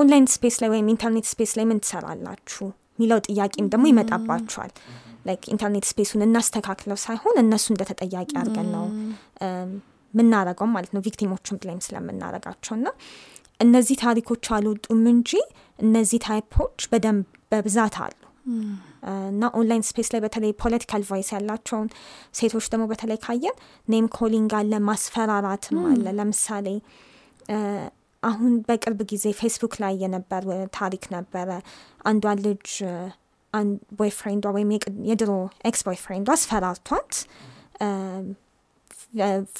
online 0.00 0.26
space 0.32 0.56
ላይ 0.62 0.70
ወይም 0.72 0.88
ኢንተርኔት 0.92 1.26
space 1.30 1.52
ላይ 1.58 1.64
ምን 1.68 1.78
ትሰራላችሁ 1.84 2.66
የሚለው 2.92 3.18
ጥያቄም 3.28 3.66
ደግሞ 3.72 3.84
ይመጣባቸዋል። 3.90 4.72
like 5.26 5.42
ኢንተርኔት 5.52 5.84
space 5.90 6.08
ኡን 6.08 6.22
እናስተካክለው 6.26 6.98
ሳይሆን 7.04 7.36
እነሱ 7.42 7.66
እንደ 7.72 7.82
ተጠያቂ 7.90 8.30
አድርገን 8.40 8.68
ነው 8.74 8.84
ምናረገው 10.14 10.68
ማለት 10.74 10.92
ነው፣ 10.94 11.00
victim 11.06 11.32
ኦችን 11.32 11.58
blame 11.62 11.80
ስለምናረጋቸው 11.86 12.74
እና 12.78 12.88
እነዚህ 13.60 13.96
ታሪኮች 14.02 14.46
አልወጡም 14.56 15.02
እንጂ 15.12 15.30
እነዚህ 15.78 16.18
type 16.26 16.53
ኦች 16.53 16.80
በደንብ 16.92 17.24
በብዛት 17.52 17.96
አሉ 18.04 18.14
እና 19.30 19.50
online 19.58 19.84
space 19.88 20.08
ላይ 20.12 20.20
በተለይ 20.24 20.52
political 20.62 21.02
voice 21.08 21.28
ያላቸውን 21.34 21.88
ሴቶች 22.34 22.66
ደግሞ 22.72 22.84
በተለይ 22.92 23.18
ካየን 23.24 23.56
name 23.88 24.06
calling 24.16 24.52
አለ፣ 24.58 24.72
ማስፈራራትም 24.88 25.78
አለ። 25.90 26.06
ለምሳሌ 26.18 26.66
አሁን 28.22 28.52
በቅርብ 28.68 29.00
ጊዜ 29.10 29.26
ፌስቡክ 29.40 29.74
ላይ 29.82 29.94
የነበረ 30.02 30.44
ታሪክ 30.74 31.04
ነበረ። 31.14 31.50
አንዷ 32.04 32.34
ልጅ 32.44 32.66
boyfriend 33.98 34.34
ዷ 34.34 34.46
ወይም 34.56 34.70
የድሮ 35.10 35.30
ex 35.70 35.82
boyfriend 35.86 36.18
ዷ 36.18 36.28
አስፈራርቷት 36.36 37.12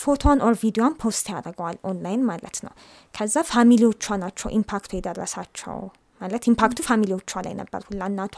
ፎቶዋን 0.00 0.38
or 0.46 0.54
ቪዲዮዋን 0.62 0.94
post 1.02 1.26
ያደርገዋል 1.32 1.76
ኦንላይን 1.90 2.22
ማለት 2.30 2.56
ነው። 2.66 2.72
ከዛ 3.14 3.36
family 3.52 3.81
ዎቿ 3.81 4.04
ናቸው 4.24 4.48
impact 4.58 4.82
ኡ 4.82 4.90
የደረሳቸው 4.98 5.78
ማለት 6.20 6.44
impact 6.50 6.78
ኡ 6.88 6.95
family 6.95 7.15
ዎቿ 7.15 7.32
ላይ 7.46 7.54
ነበር። 7.60 7.80
ሁላ 7.88 8.02
እናቷ 8.12 8.36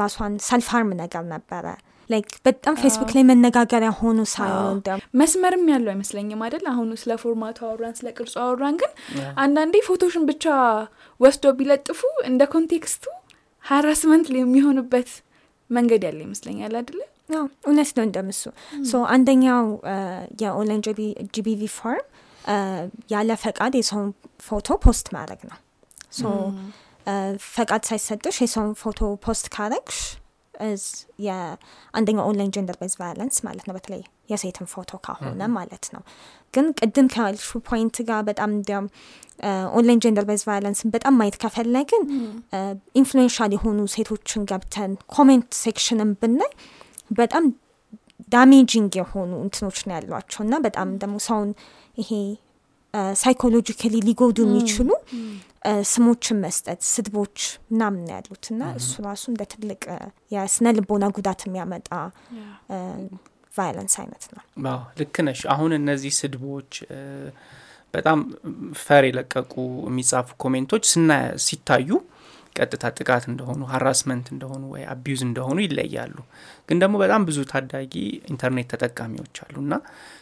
ራሷን 0.00 0.34
ሰልፋርም 0.48 0.90
ነገር 1.00 1.24
ነበረ 1.34 1.66
like 2.10 2.28
በጣም 2.46 2.74
ፌስቡክ 2.82 3.10
ላይ 3.16 3.24
መነጋገሪያ 3.28 3.90
ሆኖ 3.98 4.20
ሳይሆን 4.32 4.70
እንዲያውም 4.72 5.02
መስመርም 5.20 5.64
ያለው 5.72 5.90
አይመስለኝም 5.92 6.40
አይደል? 6.46 6.64
አሁኑ 6.72 6.90
ስለ 7.02 7.12
format 7.22 7.49
ኡ 7.49 7.58
አወራን፣ 7.66 7.94
ስለ 7.98 8.08
ቅርጹ 8.16 8.34
አወራን። 8.44 8.76
ግን 8.80 8.92
አንዳንዴ 9.42 9.74
ፎቶሽን 9.88 10.24
ብቻ 10.30 10.44
ወስዶ 11.20 11.52
ቢለጥፉ 11.58 12.00
እንደ 12.30 12.42
context 12.54 13.04
ኡ 13.64 13.75
harassment 13.75 14.28
የሚሆንበት 14.36 15.10
መንገድ 15.70 16.04
ያለ 16.08 16.20
ይመስለኛል 16.26 16.74
አይደለ? 16.80 17.00
እውነት 17.64 17.90
ነው 17.96 18.04
እንደምሱ 18.06 18.40
so 18.88 19.02
አንደኛው 19.14 19.64
የ 20.40 20.50
online 20.50 20.82
GBV 21.34 21.62
form 21.76 22.06
ያለ 23.12 23.30
ፈቃድ 23.42 23.72
የሰውን 23.78 24.08
ፎቶ 24.46 24.68
post 24.84 25.06
ማድረግ 25.16 25.42
ነው። 25.50 25.58
so 26.18 26.22
ፈቃድ 27.52 27.82
ሳይሰጥሽ 27.88 28.36
የሰውን 28.44 28.72
ፎቶ 28.80 28.98
post 29.24 29.46
ካረግሽ 29.54 30.00
የአንደኛው 31.26 32.24
online 32.30 32.52
gender 32.56 32.76
based 32.80 32.94
violence 33.00 33.36
ማለት 33.46 33.64
ነው። 33.68 33.74
በተለይ 33.76 34.02
የሴትን 34.30 34.66
ፎቶ 34.72 34.90
ካሆነ 35.06 35.42
ማለት 35.54 35.86
ነው። 35.94 36.02
ግን 36.54 36.66
ቅድም 36.80 37.06
ካልሽው 37.14 37.48
point 37.68 37.96
ጋር 38.08 38.20
በጣም 38.28 38.50
እንዲያውም 38.56 38.86
online 39.76 40.02
gender 40.04 40.24
based 40.30 40.42
violence 40.48 40.82
ን 40.82 40.90
በጣም 40.96 41.14
ማየት 41.20 41.36
ከፈለግን 41.42 42.02
influential 43.00 43.52
የሆኑ 43.56 43.80
ሴቶችን 43.94 44.44
ገብተን 44.50 44.94
comment 45.14 45.50
section 45.62 46.01
ን 46.01 46.12
ብናይ 46.22 46.52
በጣም 47.20 47.44
damaging 48.32 48.92
የሆኑ 48.98 49.30
እንትኖች 49.44 49.78
ነው 49.86 49.94
ያሏቸው 49.96 50.40
እና 50.44 50.54
በጣም 50.66 50.88
ደግሞ 51.02 51.16
ሰውን 51.26 51.50
ይሄ 51.98 52.10
psychologically 53.20 53.94
ሊጎዱ 54.06 54.38
የሚችሉ 54.44 54.90
ስሞችን 55.90 56.36
መስጠት፣ 56.44 56.80
ስድቦች 56.90 57.38
ምናምን 57.70 58.04
ያሉት 58.12 58.44
እና 58.52 58.62
እሱ 58.78 58.92
ራሱ 59.06 59.24
እንደ 59.32 59.42
ትልቅ 59.52 59.82
የስነ 60.34 60.72
ልቦና 60.78 61.06
ጉዳት 61.16 61.40
የሚያመጣ 61.46 61.88
violence 63.52 63.94
አይነት 64.02 64.24
ነው። 64.32 64.42
ልክ 64.98 65.16
ነሽ። 65.26 65.40
አሁን 65.54 65.70
እነዚህ 65.78 66.12
ስድቦች 66.20 66.72
በጣም 67.94 68.18
ፈር 68.82 69.04
የለቀቁ 69.06 69.52
የሚጻፉ 69.88 70.28
comment 70.42 70.69
ኦች 70.69 70.84
ስና 70.92 71.12
ሲታዩ 71.44 71.88
ቀጥታ 72.56 72.84
ጥቃት 72.98 73.24
እንደሆኑ 73.30 73.60
harassment 73.72 74.26
እንደሆኑ 74.34 74.62
ወይ 74.72 74.82
abuse 74.92 75.20
እንደሆኑ 75.26 75.58
ይለያሉ። 75.66 76.16
ግን 76.68 76.78
ደግሞ 76.82 76.94
በጣም 77.02 77.22
ብዙ 77.28 77.38
ታዳጊ 77.52 77.94
ኢንተርኔት 78.32 78.68
ተጠቃሚዎች 78.74 79.36
አሉ 79.44 79.54
እና 79.64 79.74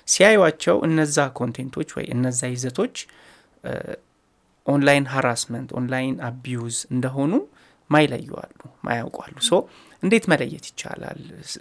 ሲያዩቸው 0.08 0.76
እነዛ 0.88 1.26
content 1.40 1.72
ኦች 1.72 1.90
ወይ 1.98 2.06
እነዛ 2.16 2.40
ይዘቶች 2.54 2.96
online 4.66 5.06
harassment 5.12 5.68
online 5.78 6.16
abuse 6.28 6.78
እንደሆኑ 6.94 7.32
ማይለዩ 7.90 8.36
አሉ 8.36 8.56
ማያውቁ 8.86 9.18
አሉ። 9.18 9.34
so 9.46 9.52
እንዴት 10.02 10.24
መለየት 10.30 10.64
ይቻላል? 10.70 11.20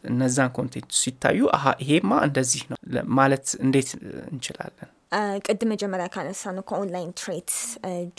እነዛን 0.09 0.49
content 0.57 0.89
ሲታዩ 1.01 1.39
አሀ 1.57 1.65
ይሄማ 1.83 2.11
እንደዚህ 2.27 2.63
ነው 2.71 2.77
ማለት 3.19 3.45
እንዴት 3.65 3.89
እንችላለን? 4.31 4.89
ቅድም 5.47 5.69
መጀመሪያ 5.73 6.05
ካነሳነው 6.15 6.43
ከ 6.55 6.63
online 6.69 7.11
threat 7.19 7.51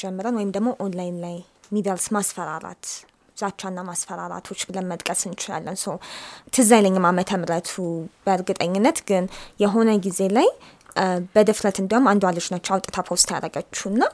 ጀምረን 0.00 0.36
ወይም 0.38 0.50
ደግሞ 0.56 0.68
ኦንላይን 0.84 1.16
ላይ 1.24 1.36
ሚደርስ 1.72 2.06
ማስፈራራት 2.16 2.84
ዛቻና 3.36 3.78
ማስፈራራቶች 3.88 4.60
ብለን 4.68 4.86
መጥቀስ 4.90 5.20
እንችላለን። 5.28 5.76
so 5.82 5.88
ትዝ 6.54 6.70
አይለኝም 6.76 7.06
ዓመተ 7.10 7.30
ምሕረቱ 7.42 7.72
በእርግጠኝነት 8.24 8.98
ግን 9.10 9.24
የሆነ 9.62 9.90
ጊዜ 10.06 10.20
ላይ 10.36 10.48
በድፍረት 11.34 11.76
እንዲያውም 11.82 12.06
አንዷ 12.12 12.30
ልጅ 12.36 12.46
ነች 12.52 12.68
አውጥታ 12.74 12.96
post 13.08 13.28
ያደረገችው 13.34 13.88
እና 13.92 14.04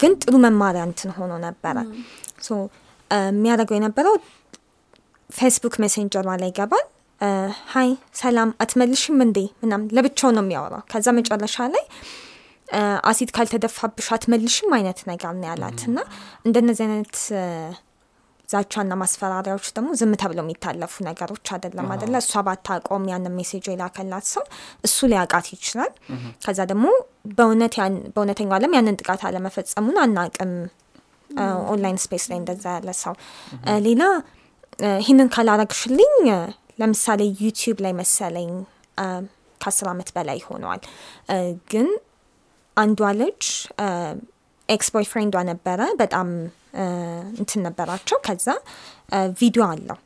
ግን 0.00 0.12
ጥሩ 0.22 0.34
መማሪያ 0.44 0.82
እንትን 0.88 1.12
ሆኖ 1.18 1.32
ነበረ። 1.46 1.76
so 2.46 2.58
የሚያደርገው 3.28 3.76
የነበረው 3.78 4.16
ፌስቡክ 5.30 5.74
messenger 5.82 6.15
ሯ 6.15 6.26
ላይ 6.42 6.50
ይገባል። 6.52 6.84
hi 7.72 7.90
ሰላም 8.20 8.50
አትመልሽም 8.62 9.18
እንዴ 9.26 9.38
ምናምን 9.62 9.86
ለብቻው 9.96 10.30
ነው 10.36 10.42
የሚያወራው። 10.44 10.82
ከዛ 10.92 11.06
መጨረሻ 11.18 11.56
ላይ 11.74 11.84
አሲድ 13.08 13.30
ካልተደፋብሽ 13.36 14.06
አትመልሽም 14.14 14.70
አይነት 14.76 15.00
ነገር 15.10 15.32
ነው 15.36 15.46
ያላት 15.50 15.80
እና 15.88 15.98
እንደነዚህ 16.46 16.84
አይነት 16.86 17.16
ዛቻና 18.48 18.92
ማስፈራሪያዎች 19.00 19.66
ደግሞ 19.76 19.90
ዝም 20.00 20.12
ተብለው 20.22 20.44
የሚታለፉ 20.44 20.94
ነገሮች 21.06 21.46
አይደለም 21.54 21.86
አደለ። 21.94 22.14
እሷ 22.22 22.42
ባታውቀውም 22.46 23.04
ያንን 23.12 23.34
message 23.38 23.66
የላከላት 23.70 24.26
ሰው 24.32 24.44
እሱ 24.84 25.06
ሊያውቃት 25.12 25.46
ይችላል። 25.54 25.92
ከዛ 26.44 26.60
ደግሞ 26.72 26.86
በእውነተኛው 27.38 28.56
ዓለም 28.58 28.74
ያንን 28.78 28.98
ጥቃት 29.00 29.22
አለመፈጸሙን 29.28 29.98
አናቅም። 30.04 30.52
online 31.70 31.98
space 32.02 32.24
ላይ 32.30 32.38
እንደዛ 32.40 32.64
ያለ 32.76 32.90
ሰው 33.02 33.14
ሌላ 33.86 34.02
ይህንን 35.00 35.28
ካላረግሽልኝ 35.34 36.14
ለምሳሌ 36.80 37.22
ዩቲዩብ 37.42 37.78
ላይ 37.84 37.92
መሰለኝ 38.00 38.50
ከአስር 39.60 39.88
ዓመት 39.92 40.08
በላይ 40.16 40.38
ሆነዋል። 40.48 40.80
ግን 41.72 41.88
አንዷ 42.76 43.00
ልጅ 43.18 43.42
ex 44.68 44.88
boyfriend 44.94 45.25
ዷ 45.25 45.36
ነበረ። 45.50 45.80
በጣም 46.00 46.28
እንትን 47.38 47.60
ነበራቸው። 47.66 48.18
ከዛ 48.26 48.46
ቪዲዮ 49.40 49.62
አለው። 49.72 49.98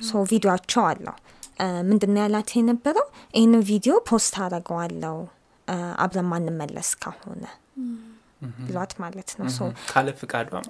so 0.00 0.22
ቪዲዮቸው 0.30 0.82
አለው። 0.90 1.16
ምንድን 1.88 2.16
ያላት 2.20 2.50
የነበረው? 2.56 3.06
ይህንን 3.34 3.62
ቪዲዮ 3.70 3.94
post 4.08 4.34
አረገዋለው 4.44 5.18
አብረን 6.04 6.28
ማንመለስ 6.32 6.90
ከሆነ 7.02 7.44
ብሏት 8.66 8.92
ማለት 9.02 9.30
ነው። 9.38 9.46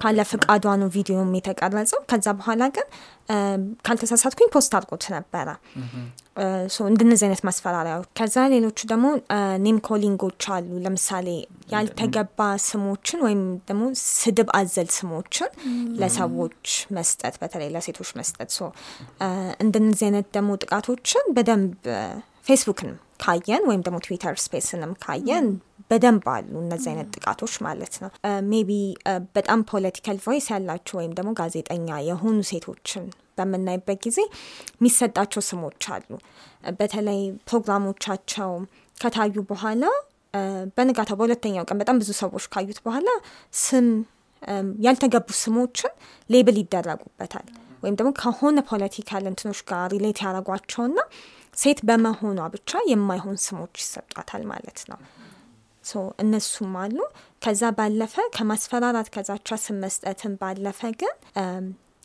ካለ 0.03 0.19
ፍቃዷ 0.31 0.65
ነው 0.83 0.89
ቪዲዮም 0.95 1.31
የተቀረጸው። 1.39 2.01
ከዛ 2.11 2.27
በኋላ 2.39 2.63
ግን 2.77 2.87
ካልተሳሳትኩኝ 3.87 4.49
post 4.55 4.73
አድርጎት 4.79 5.05
ነበረ። 5.15 5.49
እንደነዚህ 6.89 7.25
አይነት 7.27 7.43
ማስፈራሪያዎች። 7.49 8.09
ከዛ 8.19 8.37
ሌሎቹ 8.53 8.79
ደግሞ 8.93 9.07
name 9.65 9.79
calling 9.89 10.25
ኦች 10.25 10.45
አሉ። 10.55 10.71
ለምሳሌ 10.85 11.29
ያልተገባ 11.73 12.39
ስሞችን 12.67 13.21
ወይም 13.27 13.43
ደግሞ 13.69 13.85
ስድብ 14.15 14.49
አዘል 14.59 14.91
ስሞችን 14.97 15.51
ለሰዎች 16.01 16.67
መስጠት፣ 16.97 17.37
በተለይ 17.43 17.71
ለሴቶች 17.77 18.13
መስጠት። 18.15 18.51
እንደነዚህ 19.65 20.05
አይነት 20.09 20.29
ደግሞ 20.37 20.51
ጥቃቶችን 20.63 21.25
በደንብ 21.37 21.73
ፌስቡክንም 22.47 22.97
ካየን 23.21 23.63
ወይም 23.69 23.83
ደግሞ 23.87 23.99
ትዊተር 24.05 24.35
space 24.43 24.71
ንም 24.71 24.93
ካየን 25.05 25.47
በደንብ 25.91 26.25
አሉ 26.33 26.53
እነዚህ 26.63 26.89
አይነት 26.93 27.09
ጥቃቶች 27.17 27.55
ማለት 27.67 27.95
ነው። 28.03 28.11
maybe 28.51 28.71
በጣም 29.37 29.61
political 29.71 30.19
voice 30.25 30.47
ያላቸው 30.53 30.97
ወይም 31.01 31.13
ደግሞ 31.19 31.33
ጋዜጠኛ 31.41 31.99
የሆኑ 32.09 32.39
ሴቶችን 32.51 33.05
በምናይበት 33.39 33.99
ጊዜ 34.05 34.19
የሚሰጣቸው 34.75 35.43
ስሞች 35.49 35.85
አሉ። 35.95 36.09
በተለይ 36.79 37.21
ፕሮግራሞቻቸው 37.49 38.51
ከታዩ 38.97 39.37
በኋላ 39.51 39.85
በንጋታው 40.77 41.17
በሁለተኛው 41.19 41.65
ቀን 41.69 41.79
በጣም 41.83 41.99
ብዙ 42.03 42.11
ሰዎች 42.21 42.45
ካዩት 42.55 42.79
በኋላ 42.87 43.09
ስም 43.61 43.87
ያልተገቡ 44.85 45.29
ስሞችን 45.41 45.93
label 46.31 46.57
ይደረጉበታል 46.63 47.47
ወይም 47.83 47.97
ደግሞ 47.99 48.11
ከሆነ 48.21 48.59
political 48.69 49.25
እንትኖች 49.31 49.61
ጋር 49.71 49.85
relate 49.95 50.19
ያደረጓቸውና 50.25 50.99
ሴት 51.57 51.81
በመሆኗ 51.89 52.41
ብቻ 52.55 52.81
የማይሆን 52.91 53.37
ስሞች 53.45 53.75
ይሰጧታል 53.83 54.43
ማለት 54.53 54.79
ነው። 54.91 54.99
እነሱም 56.23 56.75
አሉ። 56.83 56.97
ከዛ 57.43 57.63
ባለፈ 57.79 58.15
ከማስፈራራት 58.37 59.09
ከዛቻ 59.15 59.57
ስም 59.65 59.79
መስጠትን 59.85 60.35
ባለፈ 60.41 60.81
ግን 61.01 61.15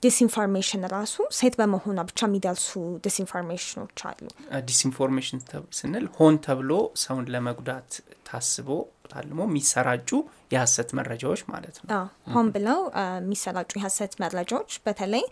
disinformation 0.04 0.84
ራሱ 0.94 1.16
ሴት 1.38 1.56
በመሆኗ 1.60 1.98
ብቻ 2.10 2.20
የሚደርሱ 2.28 2.68
disinformation 3.06 3.79
ኖች 3.79 4.00
አሉ። 4.10 4.22
disinformation 4.70 5.40
ስንል 5.80 6.06
ሆን 6.18 6.36
ተብሎ 6.46 6.72
ሰውን 7.04 7.26
ለመጉዳት 7.34 7.90
ታስቦ 8.30 8.70
ታልሞ 9.12 9.40
የሚሰራጩ 9.48 10.10
የሀሰት 10.54 10.90
መረጃዎች 11.00 11.42
ማለት 11.54 11.78
ነው። 11.82 12.04
ሆን 12.34 12.48
ብለው 12.56 12.80
የሚሰራጩ 13.18 13.72
የሀሰት 13.80 14.14
መረጃዎች 14.24 14.74
በተለይ 14.86 15.26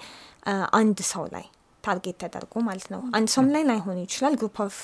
አንድ 0.78 1.00
ሰው 1.12 1.26
ላይ 1.36 1.46
target 1.84 2.18
ተደርጎ 2.24 2.54
ማለት 2.68 2.88
ነው። 2.94 3.02
አንድ 3.18 3.30
ሰውም 3.34 3.50
ላይ 3.56 3.64
ላይሆን 3.70 4.00
ይችላል። 4.06 4.34
group 4.42 4.58
of 4.66 4.78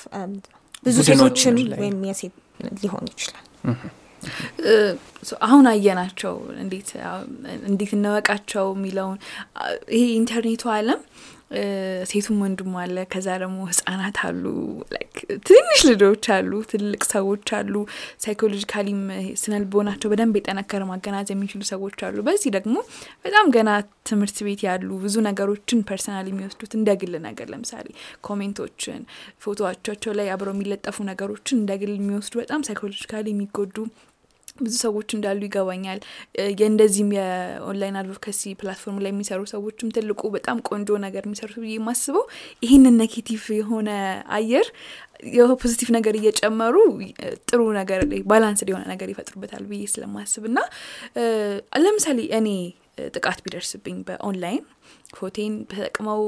ብዙ 0.86 0.96
ሴቶችም 1.08 1.56
ወይም 1.82 1.98
የሴት 2.08 2.34
ሊሆን 2.82 3.04
ይችላል። 3.12 3.44
አሁን 5.46 5.66
አየናቸው 5.70 6.34
እንዴት 6.62 6.90
እንዴት 7.70 7.90
እንወቃቸው 7.96 8.66
የሚለውን 8.76 9.18
ይሄ 9.96 10.04
ኢንተርኔቱ 10.18 10.64
አለም 10.76 11.00
ሴቱም 12.10 12.38
ወንድም 12.44 12.72
አለ። 12.80 12.96
ከዛ 13.12 13.28
ደግሞ 13.42 13.58
ህጻናት 13.70 14.16
አሉ፣ 14.24 14.44
ትንሽ 15.48 15.80
ልጆች 15.90 16.24
አሉ፣ 16.34 16.52
ትልቅ 16.70 17.02
ሰዎች 17.12 17.48
አሉ። 17.58 17.74
psychologically 18.24 18.91
ም 18.91 19.00
ስነልቦናቸው 19.42 20.10
በደንብ 20.12 20.36
የጠነከረ 20.38 20.82
ማገናዘብ 20.90 21.34
የሚችሉ 21.36 21.62
ሰዎች 21.70 21.98
አሉ። 22.06 22.16
በዚህ 22.28 22.52
ደግሞ 22.56 22.76
በጣም 23.24 23.46
ገና 23.56 23.70
ትምህርት 24.08 24.38
ቤት 24.46 24.62
ያሉ 24.68 24.88
ብዙ 25.04 25.16
ነገሮችን 25.28 25.84
personal 25.88 26.26
የሚወስዱት 26.30 26.72
እንደ 26.78 26.90
ግል 27.00 27.14
ነገር 27.26 27.46
ለምሳሌ 27.54 27.86
comment 28.28 28.64
ኦችን፣ 28.64 29.00
ፎቶዎቻቸው 29.44 30.14
ላይ 30.18 30.28
አብረው 30.34 30.54
የሚለጠፉ 30.56 30.96
ነገሮችን 31.10 31.60
እንደ 31.60 31.72
ግል 31.82 31.94
የሚወስዱ 31.96 32.34
በጣም 32.42 32.64
psychologically 32.68 33.28
የሚጎዱ 33.34 33.76
ብዙ 34.56 34.74
ሰዎች 34.82 35.08
እንዳሉ 35.16 35.40
ይገባኛል። 35.46 36.00
የእንደዚህም 36.52 37.08
የ 37.16 37.36
online 37.36 37.96
advocacy 38.00 38.50
platform 38.60 38.98
ላይ 39.04 39.10
የሚሰሩ 39.12 39.40
ሰዎችም 39.52 39.88
ትልቁ 39.96 40.20
በጣም 40.34 40.58
ቆንጆ 40.68 40.98
ነገር 41.04 41.22
የሚሰሩት 41.26 41.56
ብዬ 41.62 41.72
የማስበው 41.76 42.24
ይህንን 42.62 42.94
negative 43.02 43.46
የሆነ 43.58 43.90
አየር 44.36 44.68
የ 45.32 45.43
positive 45.43 45.88
ነገር 45.96 46.14
እየጨመሩ 46.20 46.76
ጥሩ 47.48 47.60
ነገር 47.80 48.00
balance 48.30 48.62
የሆነ 48.64 48.84
ነገር 48.92 49.10
ይፈጥሩበታል 49.12 49.64
ብዬ 49.70 49.82
ስለማስብ 49.94 50.44
እና 50.50 50.58
ለምሳሌ 51.84 52.20
እኔ 52.38 52.48
ጥቃት 53.14 53.38
ቢደርስብኝ 53.44 53.96
በኦንላይን 54.08 54.62
ፎቴን 55.18 55.54
ተጠቅመው 55.70 56.22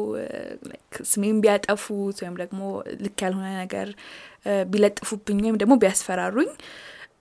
ስሜን 1.10 1.38
ቢያጠፉት 1.44 2.18
ወይም 2.22 2.34
ደግሞ 2.42 2.60
ልክ 3.04 3.18
ያልሆነ 3.24 3.48
ነገር 3.62 3.88
ቢለጥፉብኝ 4.72 5.38
ወይም 5.46 5.58
ደግሞ 5.62 5.74
ቢያስፈራሩኝ 5.82 6.50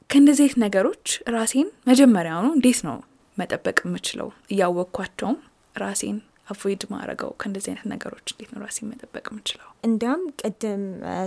ከእንደዚህ 0.10 0.44
አይነት 0.46 0.60
ነገሮች 0.66 1.06
ራሴን 1.36 1.68
መጀመሪያውኑ 1.90 2.48
እንዴት 2.58 2.80
ነው 2.88 2.98
መጠበቅ 3.38 3.78
የምችለው? 3.86 4.28
እያወቅኳቸውም 4.54 5.38
ራሴን 5.76 6.18
avoid 6.52 6.82
ማድረገው 6.92 7.30
ከእንደዚህ 7.42 7.70
አይነት 7.72 7.88
ነገሮች 7.94 8.26
እንዴት 8.34 8.50
ነው 8.54 8.60
ራሴን 8.66 8.88
መጠበቅ 8.92 9.26
የምችለው? 9.32 9.68
እንዲያም 9.88 10.22
ቅድም 10.42 10.84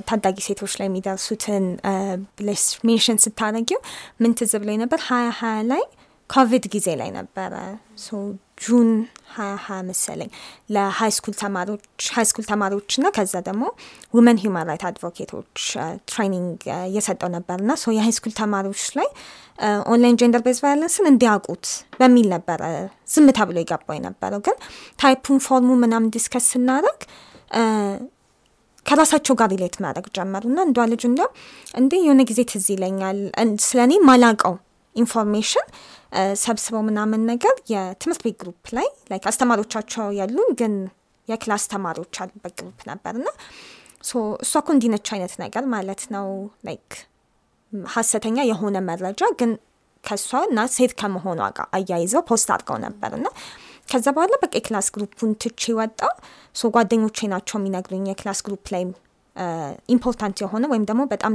ታዳጊ 0.08 0.36
ሴቶች 0.46 0.74
ላይ 0.80 0.86
የሚደርሱትን 0.88 1.64
ብለሽ 2.38 2.64
mention 2.88 3.18
ስታደርጊው 3.24 3.80
ምን 4.22 4.34
ትዝ 4.40 4.54
ብሎኝ 4.62 4.78
ነበር 4.84 5.00
ሀያ 5.08 5.28
ሀያ 5.40 5.58
ላይ 5.72 5.84
ኮቪድ 6.30 6.64
ጊዜ 6.74 6.88
ላይ 7.00 7.10
ነበረ 7.18 7.52
June 8.58 8.88
ሀያ 9.34 9.50
ሀያ 9.64 9.80
መሰለኝ 9.88 10.30
ለ 10.74 11.10
high 11.16 11.24
school 11.24 11.34
ተማሪዎች 11.42 12.06
high 12.14 12.26
school 12.30 12.44
ተማሪዎች 12.50 12.92
ና 13.02 13.10
ከዛ 13.16 13.34
ደግሞ 13.48 13.64
women 14.14 14.38
human 14.42 14.68
right 14.70 14.84
advocate 14.88 15.36
ኦች 15.36 15.60
training 16.10 16.56
እየሰጠው 16.88 17.30
ነበር 17.36 17.58
ና 17.68 17.76
so 17.82 17.94
የ 17.96 18.14
high 18.18 18.25
school 18.25 18.34
ተማሪዎች 18.40 18.84
ላይ 18.98 19.08
online 19.92 20.18
gender 20.22 20.42
based 20.46 20.58
violence 20.64 21.00
ን 21.00 21.08
እንዲያውቁት 21.12 21.66
በሚል 22.00 22.26
ነበረ 22.34 22.62
ዝም 23.14 23.28
ተብሎ 23.38 23.56
የገባው 23.62 23.96
የነበረው። 23.98 24.42
ግን 24.48 24.56
type 25.02 25.21
ኡን 25.21 25.40
form 25.46 25.62
ኡ 25.62 25.70
ምናምን 25.84 26.12
discuss 26.16 26.46
ስናደርግ 26.54 27.00
ከራሳቸው 28.86 29.34
ጋር 29.40 29.48
relate 29.54 29.76
ማድረግ 29.84 30.06
ጀመሩ 30.16 30.44
ና 30.54 30.60
አንዷ 30.66 30.86
ልጅ 30.92 31.02
እንዲያው 31.08 31.30
እንዴ 31.80 31.92
የሆነ 32.04 32.22
ጊዜ 32.30 32.40
ትዝ 32.52 32.66
ይለኛል 32.74 33.18
ስለ 33.66 33.78
እኔ 33.86 33.94
ማላቀው 34.08 34.54
information 34.96 35.66
ሰብስበው 36.42 36.82
ምናምን 36.88 37.22
ነገር 37.30 37.54
የትምህርት 37.72 38.22
ቤት 38.26 38.36
group 38.42 38.66
ላይ 38.76 38.86
like 39.10 39.24
አስተማሪዎቻቸው 39.30 40.06
ያሉን 40.18 40.50
ግን 40.60 40.74
የ 41.28 41.39
class 41.39 41.64
ተማሪዎች 41.72 42.16
አሉበት 42.24 42.54
group 42.60 42.80
ነበር 42.90 43.14
እና 43.20 43.28
እሷ 44.44 44.52
እኮ 44.60 44.68
እንዲህ 44.76 44.98
ነች 44.98 45.08
አይነት 45.14 45.34
ነገር 45.44 45.64
ማለት 45.74 46.02
ነው 46.14 46.26
like 46.68 46.90
ሀሰተኛ 47.94 48.38
የሆነ 48.50 48.76
መረጃ 48.90 49.22
ግን 49.40 49.50
ከእሷ 50.04 50.40
እና 50.48 50.60
ሴት 50.74 50.92
ከመሆኗ 51.00 51.40
ጋር 51.58 51.66
አያይዘው 51.78 52.22
post 52.30 52.48
አድርገው 52.54 52.78
ነበር 52.86 53.10
እና 53.18 53.26
ከዛ 53.88 54.06
በኋላ 54.16 54.34
በቃ 54.42 54.52
የ 54.58 54.67
class 54.67 54.88
group 54.94 55.14
ኡን 55.14 55.30
ትቼ 55.42 55.72
ወጣ 55.78 56.00
so 56.56 56.70
ጓደኞቼ 56.74 57.28
ናቸው 57.34 57.56
የሚነግሩኝ 57.60 58.04
የ 58.10 58.19
class 58.19 58.40
group 58.46 58.66
ላይ 58.74 58.82
important 59.88 60.38
የሆነ 60.42 60.64
ወይም 60.72 60.84
ደግሞ 60.88 61.02
በጣም 61.12 61.34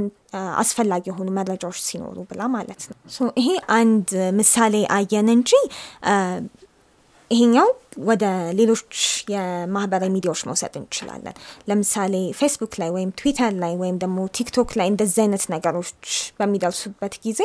አስፈላጊ 0.62 1.04
የሆኑ 1.10 1.28
መረጃዎች 1.38 1.78
ሲኖሩ 1.86 2.16
ብላ 2.30 2.42
ማለት 2.54 2.82
ነው። 2.90 2.96
ይሄ 3.36 3.48
አንድ 3.76 4.08
ምሳሌ 4.38 4.74
አየን 4.96 5.28
እንጂ 5.34 5.52
ይሄኛው 7.30 7.68
ወደ 8.06 8.24
ሌሎች 8.58 8.94
የማህበራዊ 9.32 10.10
ሚዲያዎች 10.14 10.40
መውሰድ 10.48 10.74
እንችላለን። 10.80 11.34
ለምሳሌ 11.68 12.14
ፌስቡክ 12.38 12.72
ላይ 12.80 12.90
ወይም 12.96 13.10
ትዊተር 13.18 13.52
ላይ 13.62 13.72
ወይም 13.82 13.96
ደግሞ 14.02 14.18
ቲክቶክ 14.36 14.70
ላይ 14.78 14.88
እንደዚህ 14.92 15.20
አይነት 15.24 15.44
ነገሮች 15.54 15.92
በሚደርሱበት 16.40 17.14
ጊዜ 17.26 17.40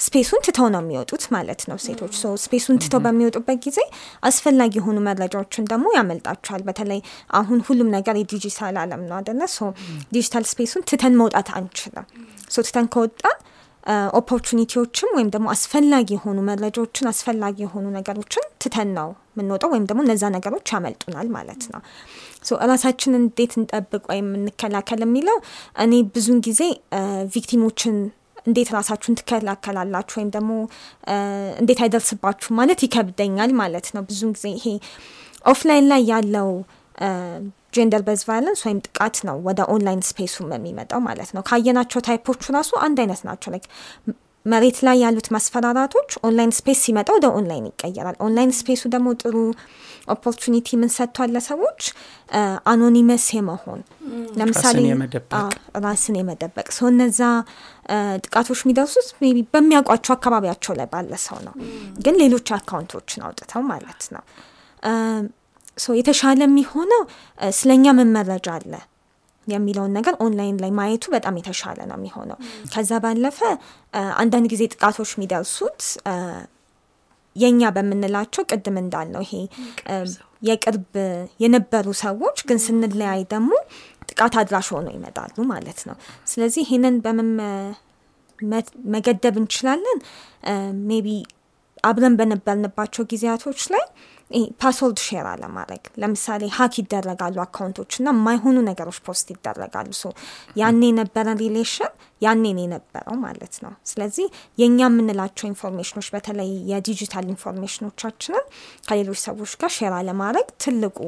space 0.00 0.23
ኡን 0.23 0.42
ትተው 0.46 0.68
ነው 0.74 0.82
የሚወጡት 0.84 1.24
ማለት 1.36 1.62
ነው 1.70 1.78
ሴቶች። 1.84 2.14
so 2.20 2.34
space 2.44 2.63
ኡን 2.63 2.78
ትተው 2.84 3.02
በሚወጡበት 3.06 3.58
ጊዜ 3.66 3.80
አስፈላጊ 4.28 4.72
የሆኑ 4.80 4.98
መረጃዎችን 5.08 5.68
ደግሞ 5.72 5.86
ያመልጣቸዋል። 5.96 6.64
በተለይ 6.68 7.00
አሁን 7.34 7.60
ሁሉም 7.68 7.90
ነገር 7.96 8.16
የዲጂታል 8.20 8.78
አለም 8.84 9.02
ነው 9.08 9.16
አደለ 9.20 9.42
so 9.54 9.72
digital 10.14 10.46
space 10.52 10.70
ኡን 10.70 10.84
ትተን 10.90 11.16
መውጣት 11.22 11.50
አንችልም። 11.58 12.06
so 12.50 12.66
ትተን 12.66 12.88
ከወጣን 12.94 13.36
opportunity 14.18 14.77
ዎችም 14.77 15.10
ወይም 15.16 15.28
ደግሞ 15.34 15.46
አስፈላጊ 15.54 16.08
የሆኑ 16.16 16.38
መረጃዎችን 16.48 17.08
አስፈላጊ 17.10 17.56
የሆኑ 17.64 17.86
ነገሮችን 17.96 18.44
ትተን 18.62 18.90
ነው 18.98 19.08
የምንወጣው 19.32 19.70
ወይም 19.74 19.86
ደግሞ 19.90 20.00
እነዛ 20.06 20.24
ነገሮች 20.36 20.68
ያመልጡናል 20.74 21.28
ማለት 21.36 21.62
ነው። 21.72 21.80
እራሳችንን 22.60 23.22
እንዴት 23.22 23.52
እንጠብቅ 23.60 24.02
ወይም 24.12 24.28
እንከላከል 24.38 25.00
የሚለው 25.04 25.38
እኔ 25.84 26.02
ብዙን 26.16 26.38
ጊዜ 26.48 26.62
victim 27.34 27.65
ኦችን 27.65 27.96
እንዴት 28.46 28.70
ራሳችሁን 28.76 29.18
ትከላከላላችሁ 29.20 30.16
ወይም 30.20 30.30
ደግሞ 30.34 30.52
እንዴት 31.60 31.80
አይደርስባችሁ 31.84 32.48
ማለት 32.58 32.80
ይከብደኛል 32.86 33.52
ማለት 33.62 33.86
ነው። 33.96 34.02
ብዙን 34.10 34.32
ጊዜ 34.36 34.46
ይሄ 34.56 34.66
offline 35.52 35.86
ላይ 35.92 36.02
ያለው 36.12 36.50
gender 37.74 38.02
based 38.06 38.22
violence 38.28 38.60
ወይም 38.66 38.80
ጥቃት 38.86 39.16
ነው 39.28 39.38
ወደ 39.46 39.60
online 39.74 40.02
space 40.08 40.28
ኡ 40.28 40.36
የሚመጣው 40.52 41.00
ማለት 41.06 41.30
ነው። 41.36 41.44
ካየናቸው 41.48 42.02
type 42.06 42.24
ኦቹ 42.24 42.42
ራሱ 42.56 42.72
አንድ 42.86 42.98
አይነት 43.04 43.22
ናቸው። 43.28 43.50
like 43.54 43.66
መሬት 44.46 44.78
ላይ 44.86 44.96
ያሉት 45.02 45.28
ማስፈራራቶች 45.34 46.10
online 46.26 46.50
space 46.56 46.78
ሲመጣ 46.84 47.08
ወደ 47.16 47.26
ኦንላይን 47.36 47.66
ይቀየራል። 47.70 48.16
online 48.24 48.50
space 48.58 48.75
ኡ 48.75 48.82
ደግሞ 48.94 49.08
ጥሩ 49.22 49.36
opportunity 50.14 50.68
ምን 50.80 50.90
ሰጥቷል 50.96 51.30
ለሰዎች? 51.36 51.80
anonymous 52.72 53.26
የመሆን 53.36 53.80
ለምሳሌ 54.38 54.80
ራስን 55.84 56.16
የመደበቅ 56.20 56.66
ሰው 56.78 56.88
እነዛ 56.92 57.20
ጥቃቶች 58.24 58.60
የሚደርሱት 58.64 59.08
ሜ 59.20 59.46
በሚያውቋቸው 59.54 60.14
አካባቢያቸው 60.16 60.74
ላይ 60.80 60.88
ባለ 60.92 61.14
ሰው 61.26 61.38
ነው። 61.46 61.54
ግን 62.04 62.16
ሌሎች 62.22 62.50
account 62.58 62.93
ኦችን 62.93 63.24
አውጥተው 63.26 63.64
ማለት 63.72 64.04
ነው 64.16 64.24
የተሻለ 65.98 66.40
የሚሆነው 66.46 67.02
ስለኛ 67.56 67.86
ምን 67.98 68.16
አለ 68.52 68.74
የሚለውን 69.46 69.92
ነገር 69.96 70.14
ኦንላይን 70.24 70.58
ላይ 70.62 70.70
ማየቱ 70.78 71.04
በጣም 71.14 71.34
የተሻለ 71.38 71.78
ነው 71.90 71.96
የሚሆነው። 71.98 72.36
ከዛ 72.72 73.00
ባለፈ 73.04 73.38
አንዳንድ 74.20 74.46
ጊዜ 74.52 74.62
ጥቃቶች 74.74 75.10
የሚደርሱት 75.14 75.80
የኛ 77.36 77.70
በምንላቸው 77.76 78.42
ቅድም 78.50 78.76
እንዳልነው 78.82 79.22
ይሄ 79.26 79.34
የቅርብ 80.42 80.92
የነበሩ 81.40 81.86
ሰዎች 82.02 82.38
ግን 82.48 82.58
ስንለያይ 82.64 83.22
ደግሞ 83.32 83.52
ጥቃት 84.08 84.34
አድራሽ 84.40 84.68
ሆኖ 84.74 84.88
ይመጣሉ 84.96 85.36
ማለት 85.52 85.80
ነው። 85.88 85.96
ስለዚህ 86.26 86.62
ይህንን 86.66 86.96
በምን 87.04 87.30
መገደብ 88.94 89.36
እንችላለን? 89.40 89.98
maybe 90.88 91.08
አብረን 91.84 92.14
በነበርንባቸው 92.18 93.04
ጊዜያቶች 93.10 93.60
ላይ 93.74 93.84
password 94.60 94.98
share 95.04 95.26
አለማድረግ 95.30 95.82
ለምሳሌ 96.02 96.42
hack 96.56 96.74
ይደረጋሉ 96.80 97.36
account 97.44 97.74
ኦች 97.74 97.92
እና 98.00 98.08
የማይሆኑ 98.14 98.56
ነገሮች 98.68 98.98
post 99.06 99.26
ይደረጋሉ። 99.34 99.90
ያኔ 100.60 100.80
የነበረን 100.90 101.38
relation 101.42 101.92
ያኔን 102.22 102.58
የነበረው 102.62 103.16
ማለት 103.24 103.54
ነው። 103.64 103.72
ስለዚህ 103.90 104.26
የእኛ 104.58 104.80
የምንላቸው 104.88 105.46
information 105.50 105.92
ኖች 105.92 106.08
በተለይ 106.14 106.50
የ 106.70 106.83
digital 106.83 107.28
information 107.34 107.90
ኖቻችንን 107.90 108.46
ከሌሎች 108.88 109.20
ሰዎች 109.26 109.54
ጋር 109.62 109.72
share 109.76 109.94
አለማድረግ 110.00 110.48
ትልቁ 110.64 110.98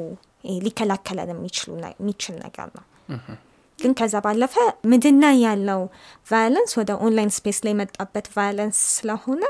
ሊከላከለን 0.65 1.31
የሚችል 1.35 2.37
ነገር 2.45 2.69
ነው 2.77 2.85
ግን 3.79 3.93
ከዛ 3.99 4.17
ባለፈ 4.25 4.55
ምድና 4.91 5.25
ያለው 5.43 5.81
violence 6.31 6.73
ወደ 6.81 6.91
online 7.07 7.33
space 7.37 7.59
ላይ 7.65 7.73
የመጣበት 7.75 8.27
violence 8.35 8.79
ስለሆነ 8.97 9.43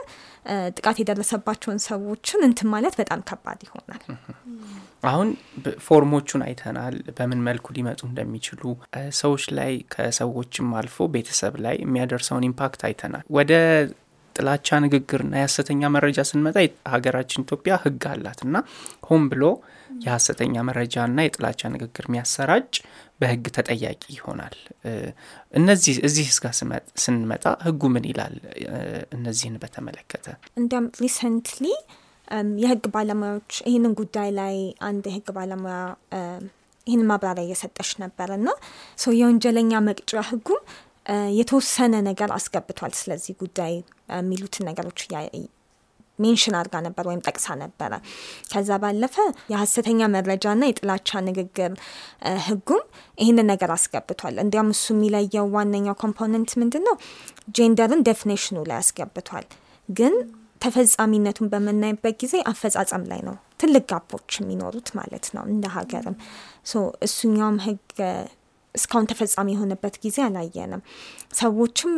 ጥቃት 0.76 0.96
የደረሰባቸውን 1.00 1.78
ሰዎችን 1.86 2.40
እንትን 2.48 2.68
ማለት 2.72 2.94
በጣም 3.00 3.20
ከባድ 3.28 3.60
ይሆናል። 3.66 4.02
አሁን 5.04 5.28
ፎርሞቹን 5.86 6.42
አይተናል 6.46 6.96
በምን 7.16 7.40
መልኩ 7.48 7.66
ሊመጡ 7.76 8.00
እንደሚችሉ 8.08 8.62
ሰዎች 9.18 9.44
ላይ 9.58 9.72
ከሰዎችም 9.94 10.68
አልፎ 10.80 11.06
ቤተሰብ 11.14 11.54
ላይ 11.66 11.76
የሚያደርሰውን 11.82 12.46
impact 12.48 12.82
አይተናል። 12.88 13.24
ወደ 13.38 13.52
ጥላቻ 14.36 14.68
ንግግርና 14.84 15.34
የሀሰተኛ 15.38 15.88
መረጃ 15.94 16.20
ስንመጣ 16.30 16.56
ሀገራችን 16.94 17.44
ኢትዮጵያ 17.46 17.74
ህግ 17.84 18.02
አላት 18.10 18.40
እና 18.46 18.56
ሆን 19.08 19.22
ብሎ 19.30 19.44
የሀሰተኛ 20.00 20.54
መረጃና 20.68 21.18
የጥላቻ 21.24 21.60
ንግግር 21.74 22.04
የሚያሰራጭ 22.08 22.72
በህግ 23.20 23.44
ተጠያቂ 23.56 24.02
ይሆናል። 24.16 24.56
እነዚህ 25.54 25.94
እዚህ 26.08 26.26
እስጋ 26.32 26.46
ስንመጣ 27.04 27.44
ህጉ 27.66 27.82
ምን 27.94 28.06
ይላል? 28.10 28.34
እነዚህን 29.16 29.56
በተመለከተ። 29.62 30.26
እንዲያም 30.60 30.88
recently 31.02 31.66
የህግ 32.62 32.84
ባለሙያዎች 32.94 33.52
ይህንን 33.68 33.92
ጉዳይ 34.00 34.30
ላይ 34.38 34.56
አንድ 34.88 35.04
የህግ 35.10 35.28
ባለሙያ 35.36 35.76
ይህንን 36.86 37.08
ማብራሪያ 37.10 37.44
እየሰጠች 37.46 37.90
ነበር 38.02 38.28
እና 38.36 38.48
ሰው 38.98 39.12
የወንጀለኛ 39.18 39.80
መቅጫ 39.86 40.22
ህጉም 40.28 40.60
የተወሰነ 41.38 41.94
ነገር 42.08 42.30
አስገብቷል 42.36 42.92
ስለዚህ 43.00 43.34
ጉዳይ 43.42 43.72
የሚሉትን 44.16 44.66
ነገሮች 44.70 45.00
mention 46.18 46.56
አድርጋ 46.58 46.76
ነበር 46.86 47.04
ወይም 47.10 47.20
ጠቅሳ 47.26 47.56
ነበረ። 47.62 47.92
ከዛ 48.50 48.78
ባለፈ 48.82 49.16
የሀሰተኛ 49.52 50.00
መረጃና 50.14 50.62
የጥላቻ 50.68 51.20
ንግግር 51.26 51.72
ህጉም 52.46 52.82
ይህንን 53.18 53.48
ነገር 53.52 53.72
አስገብቷል። 53.76 54.36
እንዲያም 54.44 54.70
እሱ 54.74 54.86
የሚለየው 54.94 55.46
ዋነኛው 55.56 55.96
component 56.02 56.52
ምንድን 56.62 56.84
ነው 56.88 56.96
gender 57.56 57.92
ን 57.92 58.04
definition 58.08 58.50
ኡ 58.50 58.58
ላይ 58.70 58.78
አስገብቷል። 58.82 59.46
ግን 59.88 60.14
ተፈጻሚነቱን 60.62 61.50
በምናይበት 61.52 62.14
ጊዜ 62.22 62.34
አፈጻጸም 62.50 63.02
ላይ 63.10 63.20
ነው። 63.26 63.34
ትልቅ 63.60 63.84
gap 63.90 64.07
ኦች 64.07 64.30
የሚኖሩት 64.40 64.88
ማለት 64.96 65.26
ነው 65.36 65.44
እንደ 65.50 65.66
ሀገርም። 65.74 66.16
እሱኛውም 67.06 67.58
ህግ 67.66 67.82
እስካሁን 68.76 69.06
ተፈጻሚ 69.10 69.48
የሆነበት 69.54 69.94
ጊዜ 70.02 70.18
አላየንም። 70.24 70.82
ሰዎችም 71.40 71.92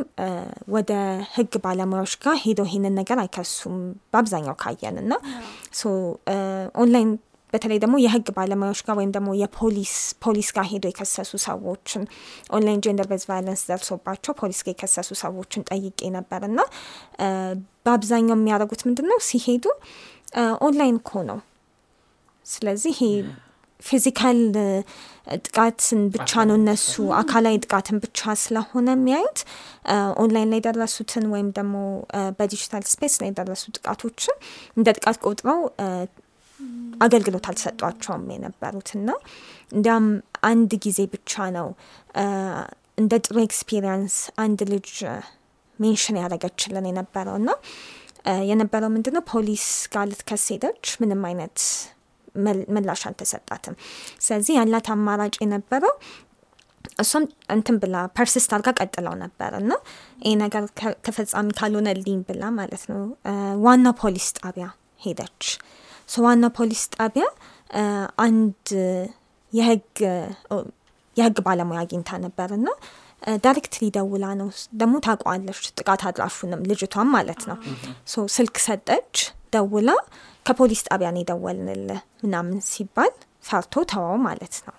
ወደ 0.74 0.92
ህግ 1.34 1.54
ባለሙያዎች 1.64 2.14
ጋር 2.24 2.36
ሄደው 2.44 2.68
ይሄንን 2.68 2.94
ነገር 3.00 3.20
አይከሱም 3.22 3.78
በአብዛኛው 4.12 4.56
ካየን 4.62 4.98
እና 5.02 5.12
ኦንላይን 6.82 7.10
በተለይ 7.52 7.78
ደግሞ 7.82 7.96
የህግ 8.02 8.26
ባለሙያዎች 8.36 8.80
ጋር 8.86 8.94
ወይም 8.98 9.12
ደግሞ 9.14 9.28
የፖሊስ 9.40 9.92
ፖሊስ 10.24 10.48
ጋር 10.56 10.66
ሄደው 10.70 10.90
የከሰሱ 10.90 11.32
ሰዎችን 11.46 12.02
online 12.56 12.82
gender 12.87 13.06
based 13.12 13.24
violence 13.30 13.62
ደርሶባቸው 13.70 14.32
ፖሊስ 14.40 14.60
ጋር 14.64 14.72
የከሰሱ 14.74 15.10
ሰዎችን 15.22 15.64
ጠይቄ 15.70 16.10
ነበር 16.16 16.42
እና 16.48 16.58
በአብዛኛው 17.86 18.36
የሚያደርጉት 18.36 18.82
ምንድን 18.88 19.08
ነው 19.12 19.20
ሲሄዱ 19.28 19.64
ኦንላይን 20.66 20.98
ኮ 21.02 21.22
ነው። 21.30 21.38
ስለዚህ 22.46 22.98
physical 23.82 24.38
ጥቃትን 25.38 26.00
ብቻ 26.14 26.30
ነው 26.48 26.56
እነሱ 26.60 26.90
አካላዊ 27.18 27.56
ጥቃትን 27.64 27.96
ብቻ 28.04 28.34
ስለሆነ 28.42 28.88
የሚያዩት። 28.96 29.40
ኦንላይን 30.22 30.50
ላይ 30.52 30.60
የደረሱትን 30.60 31.24
ወይም 31.34 31.48
ደግሞ 31.58 31.74
በ 32.38 32.49
digital 32.49 32.84
space 32.92 33.16
ላይ 33.22 33.30
የደረሱ 33.30 33.64
ጥቃቶችን 33.76 34.36
እንደ 34.76 34.88
ጥቃት 34.98 35.18
ቆጥረው 35.24 35.60
አገልግሎት 37.00 37.44
አልሰጧቸውም 37.50 38.24
የነበሩት 38.34 38.88
እና 38.96 39.10
እንዲያም 39.72 40.06
አንድ 40.48 40.72
ጊዜ 40.84 41.00
ብቻ 41.12 41.32
ነው። 41.58 41.68
እንደ 42.98 43.12
ጥሩ 43.24 43.36
experience 43.44 44.14
አንድ 44.44 44.60
ልጅ 44.72 44.90
mention 45.78 46.16
ያደረገችልን 46.20 46.88
የነበረው 46.90 47.36
እና 47.40 47.50
የነበረው 48.48 48.90
ምንድነው? 48.94 49.22
ፖሊስ 49.30 49.64
ጋር 49.92 50.04
ልትከስ 50.10 50.44
ሄደች። 50.52 50.86
ምንም 51.02 51.22
አይነት 51.28 51.58
ምላሽ 52.74 53.03
አልተሰጣትም። 53.09 53.74
ስለዚህ 54.20 54.55
ያላት 54.59 54.88
አማራጭ 54.94 55.35
የነበረው 55.44 55.94
እሷም 57.03 57.24
እንትን 57.55 57.77
ብላ 57.83 57.96
persist 58.16 58.50
አርጋ 58.57 58.68
ቀጥለው 58.81 59.14
ነበር 59.22 59.53
እና 59.61 59.72
ይህ 60.24 60.35
ነገር 60.42 60.62
ተፈጻሚ 61.07 61.48
ካልሆነልኝ 61.59 62.18
ብላ 62.29 62.44
ማለት 62.59 62.85
ነው 62.90 63.03
ዋና 63.64 63.88
ፖሊስ 64.01 64.29
ጣቢያ 64.40 64.66
ሄደች። 65.05 65.42
ዋና 66.22 66.46
ፖሊስ 66.59 66.83
ጣቢያ 66.96 67.24
አንድ 68.24 68.68
የህግ 71.16 71.38
ባለሙያ 71.46 71.81
አግኝታ 71.85 72.11
ነበር 72.24 72.48
እና 72.57 72.68
directly 73.44 73.84
ደውላ 73.96 74.27
ነው 74.40 74.48
ደግሞ 74.81 74.96
ታውቃለች 75.06 75.61
ጥቃት 75.79 76.03
አድራሹንም 76.09 76.61
ልጅቷም 76.70 77.09
ማለት 77.14 77.40
ነው። 77.51 77.57
ስልክ 78.37 78.57
ሰጠች 78.66 79.14
ደውላ 79.55 79.90
ከፖሊስ 80.48 80.82
ጣቢያ 80.88 81.08
ነው 81.14 81.20
የደወልንልህ 81.22 82.00
ምናምን 82.22 82.58
ሲባል 82.68 83.12
ፈርቶ 83.44 83.74
ተወው 83.90 84.16
ማለት 84.26 84.54
ነው። 84.66 84.74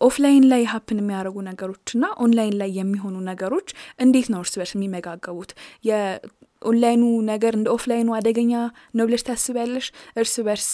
offline 0.00 0.44
ላይ 0.52 0.62
happen 0.70 0.98
የሚያደርጉ 1.00 1.36
ነገሮችና 1.48 2.04
ኦንላይን 2.24 2.56
ላይ 2.60 2.70
የሚሆኑ 2.78 3.16
ነገሮች 3.30 3.68
እንዴት 4.04 4.26
ነው 4.32 4.40
እርስ 4.44 4.54
በርስ 4.58 4.72
የሚመጋገቡት? 4.76 5.50
የኦንላይኑ 5.88 7.02
ነገር 7.30 7.52
እንደ 7.58 7.68
offline 7.76 8.01
ኡ 8.01 8.08
አደገኛ 8.18 8.52
ነው 8.98 9.06
ብለሽ 9.08 9.24
ታስቢያለሽ? 9.28 9.86
እርስ 10.20 10.34
በርስ 10.46 10.68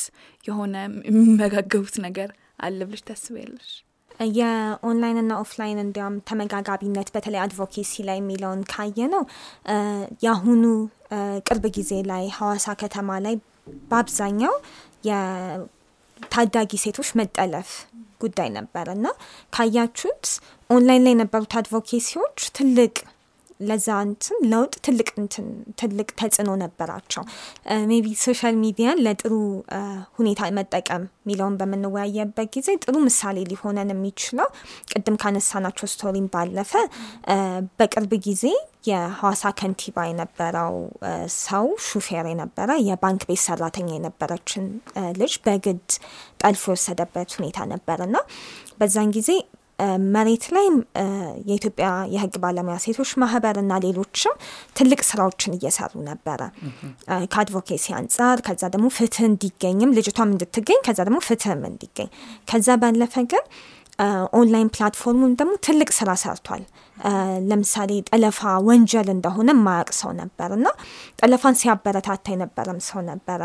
የሆነ 0.44 0.74
የሚመጋገቡት 1.08 1.96
ነገር 2.06 2.30
አለ 2.60 2.80
ብለሽ 2.88 3.02
ታስቢያለሽ? 3.10 3.70
የ 4.38 4.55
online 4.55 5.07
ና 5.07 5.32
offline 5.44 5.78
እንዲያውም 5.84 6.16
ተመጋጋቢነት 6.28 7.08
በተለይ 7.14 7.40
advocacy 7.44 8.02
ላይ 8.08 8.18
የሚለውን 8.20 8.62
ካየነው 8.72 9.22
የአሁኑ 10.24 10.64
ቅርብ 11.48 11.64
ጊዜ 11.76 11.92
ላይ 12.10 12.24
ሀዋሳ 12.36 12.74
ከተማ 12.82 13.18
ላይ 13.26 13.34
በአብዛኛው 13.90 14.54
የታዳጊ 15.08 16.72
ሴቶች 16.84 17.10
መጠለፍ 17.20 17.70
ጉዳይ 18.20 18.48
ነበር 18.56 18.86
እና 18.94 19.06
ካያችሁት 19.54 20.24
ኦንላይን 20.70 21.04
ላይ 21.06 21.14
የነበሩት 21.14 21.54
advocacy 21.60 22.13
ዎች 22.13 22.40
ትልቅ 22.58 22.94
ለዛ 23.60 23.88
እንትን 24.04 24.36
ለውጥ 24.52 24.74
ትልቅ 24.86 25.08
እንትን 25.20 25.46
ትልቅ 25.80 26.06
ተጽዕኖ 26.20 26.50
ነበራቸው። 26.62 27.22
maybe 27.90 28.06
social 28.22 28.54
media 28.62 28.91
ን 28.91 29.02
ለጥሩ 29.06 29.32
ሁኔታ 30.18 30.50
መጠቀም 30.58 31.02
የሚለውን 31.22 31.56
በምንወያየበት 31.60 32.48
ጊዜ 32.56 32.68
ጥሩ 32.84 32.94
ምሳሌ 33.06 33.38
ሊሆነን 33.50 33.92
የሚችለው 33.94 34.48
ቅድም 34.92 35.18
ካነሳናቸው 35.22 35.88
story 35.94 36.19
ም 36.19 36.28
ባለፈ 36.34 36.72
በቅርብ 37.78 38.14
ጊዜ 38.28 38.44
የሐዋሳ 38.84 39.52
ከንቲባ 39.58 39.98
የነበረው 40.08 40.74
ሰው 41.38 41.66
ሹፌር 41.86 42.26
የነበረ 42.30 42.70
የባንክ 42.86 43.22
ቤት 43.28 43.42
ሰራተኛ 43.46 43.88
የነበረችን 43.94 44.64
ልጅ 45.20 45.32
በግድ 45.44 45.86
ጠልፎ 46.42 46.64
የወሰደበት 46.70 47.32
ሁኔታ 47.38 47.58
ነበር 47.72 47.98
እና 48.06 48.16
በዛን 48.80 49.10
ጊዜ 49.16 49.30
መሬት 50.14 50.44
ላይ 50.54 50.66
የኢትዮጵያ 51.48 51.86
የሕግ 52.14 52.34
ባለሙያ 52.42 52.76
ሴቶች 52.84 53.10
ማህበር 53.22 53.56
እና 53.62 53.72
ሌሎችም 53.84 54.34
ትልቅ 54.78 55.00
ስራዎችን 55.08 55.54
እየሰሩ 55.56 55.92
ነበረ 56.08 56.40
ከ 57.32 57.43
advocacy 57.43 57.86
አንጻር። 57.98 58.40
ከዛ 58.48 58.62
ደግሞ 58.74 58.88
ፍትህ 58.96 59.24
እንዲገኝም 59.30 59.94
ልጅቷም 59.98 60.32
እንድትገኝ 60.34 60.80
ከዛ 60.88 60.98
ደግሞ 61.08 61.20
ፍትህም 61.28 61.62
እንዲገኝ 61.70 62.10
ከዛ 62.48 62.76
ባለፈ 62.82 63.24
ግን 63.32 63.44
online 64.38 64.70
platform 64.74 65.13
ኡን 65.13 65.32
ደግሞ 65.40 65.54
ትልቅ 65.66 65.90
ስራ 65.96 66.10
ሰርቷል። 66.22 66.62
ለምሳሌ 67.48 67.90
ጠለፋ 68.08 68.40
ወንጀል 68.66 69.08
እንደሆነ 69.14 69.50
የማያውቅ 69.54 69.90
ሰው 70.00 70.10
ነበር 70.20 70.50
እና 70.56 70.66
ጠለፋን 71.20 71.58
ሲያበረታታ 71.60 72.26
የነበረም 72.34 72.80
ሰው 72.88 73.00
ነበረ። 73.10 73.40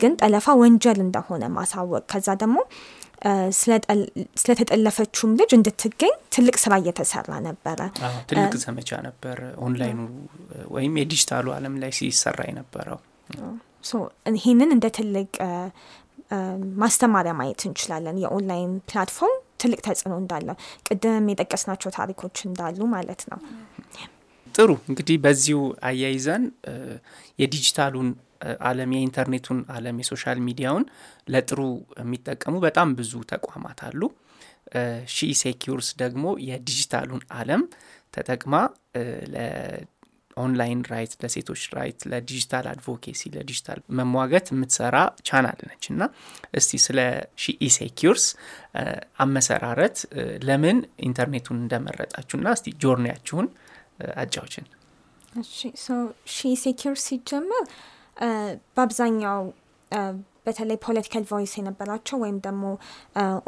ግን 0.00 0.14
ጠለፋ 0.22 0.56
ወንጀል 0.62 1.00
እንደሆነ 1.06 1.44
ማሳወቅ 1.56 2.02
ከዛ 2.12 2.28
ደግሞ 2.42 2.58
ስለተጠለፈችውም 4.38 5.32
ልጅ 5.40 5.50
እንድትገኝ 5.56 6.12
ትልቅ 6.34 6.56
ስራ 6.64 6.74
እየተሰራ 6.82 7.30
ነበረ። 7.46 7.80
ትልቅ 8.30 8.52
ዘመቻ 8.64 8.90
ነበር 9.08 9.38
ኦንላይኑ 9.66 9.98
ወይም 10.70 10.94
የዲጂታሉ 11.00 11.46
ዓለም 11.56 11.74
ላይ 11.82 11.92
ሲሰራ 11.98 12.38
የነበረው። 12.48 13.00
ይህንን 14.38 14.70
እንደ 14.76 14.86
ትልቅ 14.96 15.30
ማስተማሪያ 16.80 17.32
ማየት 17.38 17.60
እንችላለን። 17.68 18.16
የ 18.22 18.34
online 18.34 18.72
platform 18.90 19.38
ትልቅ 19.60 19.80
ተጽዕኖ 19.86 20.14
እንዳለው 20.22 20.56
ቅድም 20.86 21.26
የጠቀስናቸው 21.32 21.90
ታሪኮች 21.96 22.38
እንዳሉ 22.48 22.80
ማለት 22.94 23.22
ነው። 23.30 23.40
ጥሩ 24.54 24.70
እንግዲህ 24.90 25.16
በዚሁ 25.24 25.58
አያይዘን 25.88 26.44
የዲጂታሉን 27.42 28.08
ዓለም 28.66 28.90
የኢንተርኔቱን 28.94 29.60
ዓለም 29.74 29.96
የ 30.02 30.11
social 30.11 30.38
media 30.46 30.67
ውን 30.67 30.84
ለጥሩ 31.28 31.60
የሚጠቀሙ 32.00 32.54
በጣም 32.64 32.88
ብዙ 32.98 33.12
ተቋማት 33.32 33.80
አሉ። 33.88 34.00
She 35.14 35.28
Secures 35.40 35.88
ደግሞ 36.02 36.24
የዲጂታሉን 36.48 37.22
ዓለም 37.36 37.62
ተጠቅማ 38.14 38.54
ለ 40.38 40.48
online 40.48 40.80
right፣ 40.90 41.12
ለሴቶች 41.22 41.62
right፣ 41.76 42.00
ለ 42.10 42.22
digital 42.22 42.66
advocacy፣ 42.72 43.20
ለዲጂታል 43.34 43.78
መሟገት 43.98 44.46
የምትሰራ 44.52 44.96
ቻናል 45.28 45.58
ነች 45.68 45.84
እና 45.92 46.02
እስቲ 46.58 46.80
ስለ 46.84 46.98
She 47.42 47.46
Secures 47.76 48.24
አመሰራረት 49.24 49.96
ለምን 50.48 50.78
ኢንተርኔቱን 51.08 51.58
እንደመረጣችሁና 51.62 52.48
እስቲ 52.56 52.74
journey 52.82 53.11
ያችሁን 53.11 53.48
አጫውችን። 54.22 54.66
She 56.32 56.52
Secures 56.62 57.02
ሲጀመር 57.08 57.64
በአብዛኛው 58.76 59.42
በተለይ 60.46 60.78
political 60.84 61.24
voice 61.30 61.52
የነበራቸው 61.58 62.16
ወይም 62.22 62.38
ደግሞ 62.44 62.64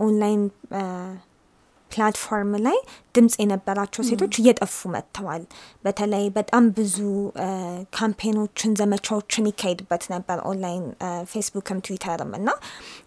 online 0.04 0.42
platform 1.90 2.52
ላይ 2.64 2.78
ድምጽ 3.14 3.34
የነበራቸው 3.40 4.02
ሴቶች 4.08 4.34
እየጠፉ 4.40 4.90
መጥተዋል። 4.92 5.42
በተለይ 5.84 6.24
በጣም 6.36 6.64
ብዙ 6.76 6.96
campaign 7.96 8.39
ኦችን፣ 8.39 8.76
ዘመቻዎችን 8.80 9.48
ይካሄድበት 9.50 10.04
ነበር 10.14 10.38
ኦንላይን 10.50 10.84
ፌስቡክም 11.32 11.80
ትዊተርም 11.86 12.32
እና 12.38 12.48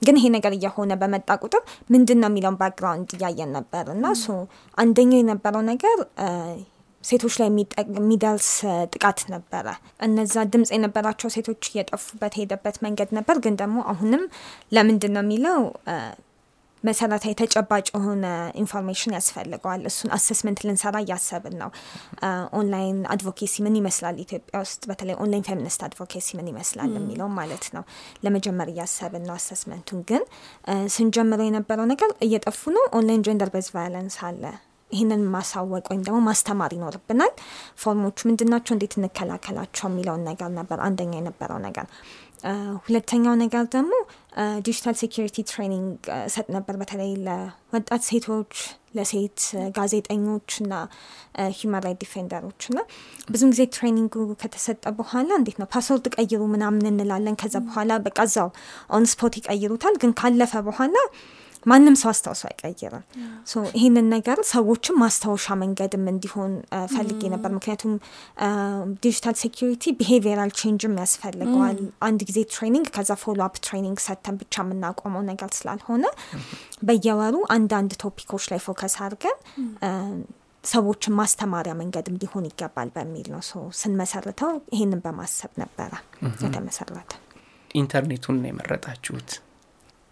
ግን 0.02 0.18
ይሄ 0.20 0.28
ነገር 0.36 0.54
እየሆነ 0.58 0.94
በመጣ 1.04 1.30
ቁጥር 1.44 1.64
ምንድን 1.94 2.22
ነው 2.24 2.30
የሚለውን 2.32 2.60
background 2.62 3.12
እያየን 3.18 3.52
ነበር 3.58 3.86
እና 3.96 4.06
አንደኛው 4.78 5.20
የነበረው 5.22 5.64
ነገር 5.72 5.98
ሴቶች 7.04 7.34
ላይ 7.40 7.48
የሚደርስ 7.98 8.50
ጥቃት 8.94 9.20
ነበረ። 9.34 9.66
እነዛ 10.06 10.36
ድምጽ 10.52 10.70
የነበራቸው 10.76 11.30
ሴቶች 11.36 11.64
እየጠፉበት 11.72 12.34
ሄደበት 12.40 12.76
መንገድ 12.86 13.10
ነበር። 13.18 13.38
ግን 13.46 13.56
ደግሞ 13.62 13.80
አሁንም 13.94 14.24
ለምንድን 14.72 15.14
ነው 15.16 15.24
የሚለው 15.26 15.60
መሰረታዊ 16.84 17.34
ተጨባጭ 17.40 17.86
የሆነ 17.94 18.26
information 18.62 19.16
ያስፈልገዋል። 19.18 19.84
እሱን 19.90 20.10
assessment 20.18 20.60
ልንሰራ 20.66 20.96
እያሰብን 21.04 21.56
ነው። 21.62 21.70
online 22.60 23.00
advocacy 23.14 23.56
ምን 23.66 23.78
ይመስላል 23.80 24.18
ኢትዮጵያ 24.24 24.62
ውስጥ 24.64 24.82
በተለይ 24.90 25.18
online 25.24 25.46
feminist 25.50 25.84
advocacy 25.88 26.28
ምን 26.40 26.50
ይመስላል 26.52 26.92
የሚለው 26.98 27.30
ማለት 27.38 27.66
ነው 27.76 27.86
ለመጀመር 28.26 28.70
እያሰብን 28.74 29.26
ነው። 29.30 29.36
assessment 29.40 29.84
ኡን 29.84 30.02
ግን 30.10 30.24
ስንጀምረው 30.94 31.48
የነበረው 31.50 31.88
ነገር 31.94 32.12
እየጠፉ 32.26 32.62
ነው። 32.78 32.86
online 32.98 33.26
gender 33.28 33.52
based 33.56 33.70
violence 33.76 34.18
አለ 34.28 34.44
ይህንን 34.92 35.22
ማሳወቅ 35.34 35.86
ወይም 35.92 36.02
ደግሞ 36.08 36.18
ማስተማር 36.26 36.72
ይኖርብናል። 36.76 37.32
form 37.82 38.00
ኦቹ 38.00 38.18
ምንድናቸው፣ 38.28 38.74
እንዴት 38.76 38.94
እንከላከላቸው 38.98 39.88
የሚለውን 39.90 40.24
ነገር 40.28 40.50
ነበር 40.58 40.80
አንደኛ 40.88 41.14
የነበረው 41.18 41.60
ነገር። 41.66 41.86
ሁለተኛው 42.86 43.36
ነገር 43.42 43.66
ደግሞ 43.74 43.92
digital 44.66 44.96
security 45.02 45.38
training 45.50 45.92
እሰጥ 46.34 46.48
ነበር፣ 46.56 46.76
በተለይ 46.82 47.12
ለወጣት 47.26 48.02
ሴቶች፣ 48.10 48.54
ለሴት 48.98 49.40
ጋዜጠኞች 49.78 50.50
እና 50.62 50.74
human 51.58 51.84
right 51.86 52.00
defender 52.04 52.42
ኦች 52.42 52.62
እና 52.72 52.80
ብዙም 53.32 53.52
ጊዜ 53.54 53.64
training 53.76 54.06
ኡ 54.06 54.14
ከተሰጠ 54.42 54.84
በኋላ 55.00 55.30
እንዴት 55.40 55.58
ነው 55.62 55.70
password 55.74 56.08
ቀይሩ 56.16 56.42
ምናምን 56.54 56.86
እንላለን። 56.92 57.38
ከዛ 57.44 57.56
በኋላ 57.68 57.92
በቃ 58.08 58.18
እዛው 58.30 58.50
on 58.92 59.08
spot 59.14 59.36
ይቀይሩታል። 59.42 59.98
ግን 60.04 60.14
ካለፈ 60.22 60.54
በኋላ 60.68 60.96
ማንም 61.66 61.96
ሰው 62.00 62.10
አስታውሶ 62.12 62.42
አይቀይርም። 62.50 63.04
ይህንን 63.78 64.08
ነገር 64.14 64.38
ሰዎችም 64.50 64.98
ማስታወሻ 65.04 65.56
መንገድም 65.62 66.06
እንዲሆን 66.12 66.52
ፈልጌ 66.94 67.22
ነበር። 67.34 67.52
ምክንያቱም 67.58 67.94
digital 69.04 69.36
security 69.44 69.94
behavioral 70.00 70.52
change 70.60 70.87
ም 70.87 70.96
ያስፈልገዋል። 71.04 71.78
አንድ 72.08 72.22
ጊዜ 72.30 72.40
training 72.54 72.88
ከዛ 72.96 73.12
follow 73.24 73.42
up 73.48 73.58
training 73.66 74.00
ሰተን 74.08 74.38
ብቻ 74.42 74.56
የምናቆመው 74.64 75.24
ነገር 75.32 75.52
ስላልሆነ 75.58 76.06
በየወሩ 76.88 77.36
አንዳንድ 77.58 77.94
topic 78.04 78.27
ኦች 78.27 78.46
ላይ 78.52 78.62
focus 78.66 78.96
አድርገን 79.04 79.38
ሰዎችን 80.64 81.14
ማስተማሪያ 81.18 81.74
መንገድም 81.80 82.20
ሊሆን 82.22 82.46
ይገባል 82.50 82.90
በሚል 82.96 83.28
ነው 83.34 83.42
ስንመሰርተው 83.80 84.52
ይህንን 84.74 85.02
በማሰብ 85.06 85.52
ነበረ 85.64 85.92
የተመሰረተ። 86.44 87.12
ኢንተርኔቱን 87.76 88.38
ነው 88.42 88.48
የመረጣችሁት 88.50 89.30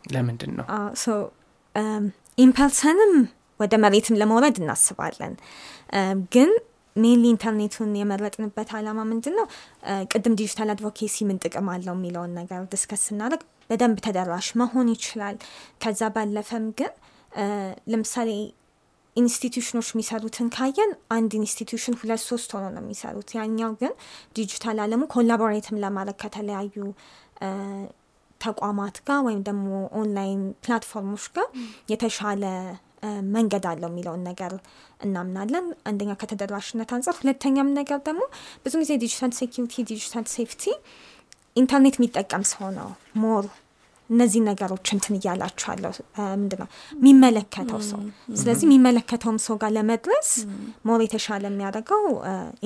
ለምንድን 0.06 0.52
ነው? 0.58 0.66
ኢምፐልሰንም 2.38 3.14
ወደ 3.60 3.74
መሬትም 3.84 4.18
ለመውረድ 4.22 4.58
እናስባለን። 4.62 5.34
ግን 6.34 6.52
mainly 6.96 7.26
ኢንተርኔቱን 7.32 7.92
የመረጥንበት 8.00 8.70
ዓላማ 8.78 9.00
ምንድን 9.12 9.36
ነው? 9.40 9.46
ቅድም 10.12 10.34
digital 10.40 10.70
advocacy 10.74 11.26
ምን 11.30 11.38
ጥቅም 11.44 11.68
አለው 11.74 11.96
የሚለውን 11.98 12.32
ነገር 12.40 12.62
discuss 12.74 13.04
ስናደርግ 13.08 13.42
በደንብ 13.70 14.00
ተደራሽ 14.06 14.48
መሆን 14.62 14.88
ይችላል። 14.96 15.36
ከዛ 15.84 16.10
ባለፈም 16.16 16.66
ግን 16.80 16.92
ለምሳሌ 17.92 18.30
institution 19.16 19.68
ኦች 19.68 19.88
የሚሰሩትን 19.92 20.48
ካየን 20.56 20.92
አንድ 21.16 21.32
institution 21.40 21.96
ሁለት 22.02 22.22
ሶስት 22.28 22.50
ሆኖ 22.56 22.66
ነው 22.76 22.84
የሚሰሩት። 22.84 23.30
ያኛው 23.38 23.72
ግን 23.82 23.94
ዲጂታል 24.38 24.78
ዓለሙ 24.84 25.02
collaborate 25.16 25.70
ም 25.70 25.80
ለማድረግ 25.84 26.18
ከተለያዩ 26.24 26.76
ተቋማት 28.42 28.98
ጋር 29.08 29.20
ወይም 29.28 29.42
ደግሞ 29.48 29.68
online 30.00 30.42
platform 30.66 31.06
ኦች 31.06 31.26
ጋር 31.36 31.48
የተሻለ 31.92 32.44
መንገድ 33.36 33.64
አለው 33.70 33.90
የሚለውን 33.92 34.22
ነገር 34.30 34.52
እናምናለን። 35.00 35.66
አንደኛ 35.90 36.12
ከተደራሽነት 36.22 36.90
አንጻር፣ 36.96 37.16
ሁለተኛም 37.22 37.70
ነገር 37.80 38.00
ደግሞ 38.08 38.22
ብዙ 38.66 38.74
ጊዜ 38.84 38.92
digital 39.04 39.32
security፣ 39.40 39.76
digital 39.92 40.26
safety 40.36 40.64
ኢንተርኔት 41.56 41.96
የሚጠቀም 42.00 42.44
ሰው 42.52 42.68
ነው 42.78 42.90
more 43.24 43.46
እነዚህ 44.12 44.41
ነገሮች 44.47 44.88
እንትን 44.95 45.13
እያላችኋለሁ 45.17 45.91
ምንድ 46.34 46.54
ነው 46.62 46.67
የሚመለከተው 46.95 47.82
ሰው። 47.89 48.00
ስለዚህ 48.39 48.65
የሚመለከተውም 48.67 49.38
ሰው 49.45 49.56
ጋር 49.62 49.71
ለመድረስ 49.76 50.30
more 50.88 51.02
የተሻለ 51.06 51.43
የሚያደርገው 51.52 52.04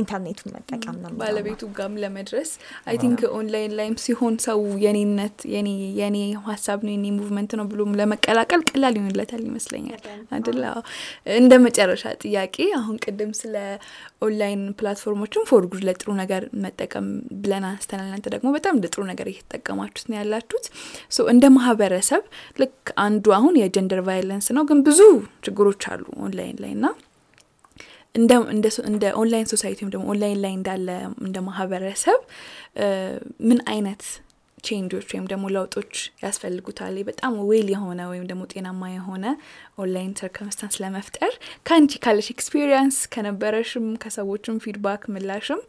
ኢንተርኔቱን 0.01 0.49
መጠቀም 0.55 0.97
ነው 1.03 1.11
ባለቤቱ 1.21 1.61
ጋም 1.77 1.93
ለመድረስ 2.03 2.51
I 2.89 2.97
think 3.03 3.19
online 3.37 3.73
ላይም 3.79 3.95
ሲሆን 4.05 4.37
ሰው 4.45 4.61
የኔነት 4.85 5.37
የኔ 5.99 6.17
ሀሳብ 6.47 6.79
ነው 6.85 6.93
የኔ 6.95 7.05
movement 7.17 7.51
ነው 7.59 7.67
ብሎም 7.71 7.91
ለመቀላቀል 7.99 8.63
ቀላል 8.69 8.95
ይሆንለታል 8.99 9.43
ይመስለኛል። 9.49 10.01
አደለ 10.37 10.63
እንደ 11.37 11.53
መጨረሻ 11.65 12.03
ጥያቄ 12.23 12.55
አሁን 12.79 12.95
ቅድም 13.05 13.31
ስለ 13.39 13.55
online 14.25 14.61
platform 14.79 15.18
ኦችን 15.18 15.47
for 15.49 15.63
good 15.71 15.83
ለጥሩ 15.87 16.09
ነገር 16.19 16.43
መጠቀም 16.63 17.07
ብለን 17.41 17.65
አንስተናል። 17.69 18.07
እናንተ 18.09 18.27
ደግሞ 18.35 18.47
በጣም 18.55 18.75
ለጥሩ 18.83 19.01
ነገር 19.09 19.27
እየተጠቀማችሁት 19.31 20.07
ነው 20.09 20.17
ያላችሁት 20.19 20.65
እንደ 21.35 21.45
ማህበረሰብ 21.55 22.23
ልክ 22.61 22.75
አንዱ 23.05 23.33
አሁን 23.37 23.55
የ 23.61 23.71
gender 23.71 24.01
violence 24.09 24.47
ነው 24.57 24.65
ግን 24.71 24.81
ብዙ 24.87 25.01
ችግሮች 25.47 25.83
አሉ 25.93 26.05
ኦንላይን 26.25 26.57
ላይ 26.63 26.71
እና 26.77 26.85
እንደ 28.89 29.05
online 29.21 29.47
society 29.53 29.79
ወይም 29.81 29.89
ደግሞ 29.93 30.05
ኦንላይን 30.13 30.39
ላይ 30.43 30.53
እንዳለ 30.57 30.89
እንደ 31.25 31.37
ማህበረሰብ 31.47 32.19
ምን 33.49 33.59
አይነት 33.73 34.03
change 34.67 34.91
ኦች 34.91 35.07
ወይም 35.13 35.25
ደግሞ 35.31 35.45
ለውጦች 35.55 35.93
ያስፈልጉታል። 36.23 36.95
በጣም 37.09 37.33
well 37.49 37.67
የሆነ 37.73 38.01
ወይም 38.11 38.25
ደግሞ 38.29 38.43
ጤናማ 38.51 38.89
የሆነ 38.91 39.25
online 39.77 40.13
circumstance 40.19 40.75
ለመፍጠር 40.83 41.33
ከአንቺ 41.67 42.01
ካለሽ 42.03 42.27
experience 42.35 42.97
ከነበረሽም 43.15 43.87
ከሰዎችም 44.03 44.61
feedback 44.65 45.03
ምላሽም 45.13 45.61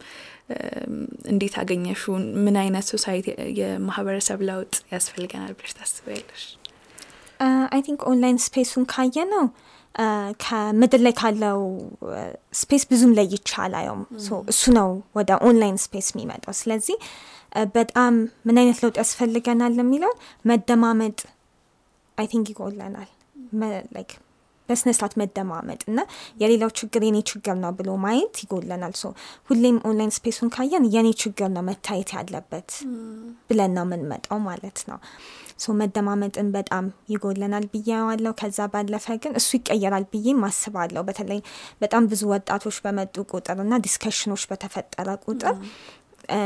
እንዴት 1.31 1.55
አገኘሹ 1.61 2.03
ምን 2.43 2.57
አይነት 2.61 2.85
society 2.93 3.27
የማህበረሰብ 3.59 4.41
ለውጥ 4.49 4.75
ያስፈልገናል 4.93 5.53
ብለሽ 5.57 5.73
ታስበያለሽ 5.79 6.45
I 7.73 7.81
think 7.85 8.01
online 8.11 8.37
space 8.45 8.67
ኡን 8.67 8.85
ካየ 8.91 9.25
ነው 9.33 9.45
ከምድር 10.43 11.01
ላይ 11.05 11.13
ካለው 11.19 11.59
space 12.59 12.83
ብዙም 12.89 13.11
ለይቼ 13.17 13.49
አላየውም። 13.63 14.01
እሱ 14.51 14.63
ነው 14.77 14.89
ወደ 15.15 15.29
online 15.47 15.77
space 15.83 16.07
የሚመጣው። 16.13 16.53
ስለዚህ 16.59 16.97
በጣም 17.75 18.13
ምን 18.45 18.57
አይነት 18.61 18.79
ለውጥ 18.83 18.95
ያስፈልገናል 19.01 19.75
የሚለው 19.79 20.13
መደማመጥ 20.45 21.19
I 22.17 22.27
think 22.31 22.47
ይጎለናል። 22.51 23.09
like 23.95 24.11
በስነ 24.69 24.89
ስርዓት 24.95 25.13
መደማመጥ 25.19 25.81
እና 25.89 25.99
የሌላው 26.41 26.71
ችግር 26.79 27.01
የኔ 27.05 27.17
ችግር 27.29 27.55
ነው 27.61 27.71
ብሎ 27.77 27.89
ማየት 28.03 28.35
ይጎለናል። 28.43 28.93
so 29.01 29.11
ሁሌም 29.49 29.77
online 29.89 30.11
space 30.15 30.34
ኡን 30.34 30.49
ካየን 30.55 30.85
የኔ 30.95 31.09
ችግር 31.21 31.49
ነው 31.53 31.63
መታየት 31.67 32.09
ያለበት 32.17 32.69
ብለን 33.49 33.71
ነው 33.77 33.85
የምንመጣው 33.87 34.39
ማለት 34.47 34.79
ነው። 34.89 34.97
so 35.59 35.73
መደማመጥን 35.79 36.49
በጣም 36.55 36.85
ይጎለናል 37.13 37.65
ብዬ 37.71 37.90
አስባለው 37.90 38.33
ከዛ 38.41 38.67
ባለፈ 38.73 39.15
ግን 39.23 39.33
እሱ 39.39 39.49
ይቀየራል 39.57 40.05
ብዬ 40.11 40.35
አስባለሁ 40.41 41.03
በተለይ 41.07 41.39
በጣም 41.81 42.03
ብዙ 42.11 42.21
ወጣቶች 42.33 42.77
በመጡ 42.83 43.15
ቁጥር 43.31 43.59
እና 43.63 43.79
discussion 43.85 44.26
ኦች 44.26 44.43
በተፈጠረ 44.51 45.09
ቁጥር 45.25 45.55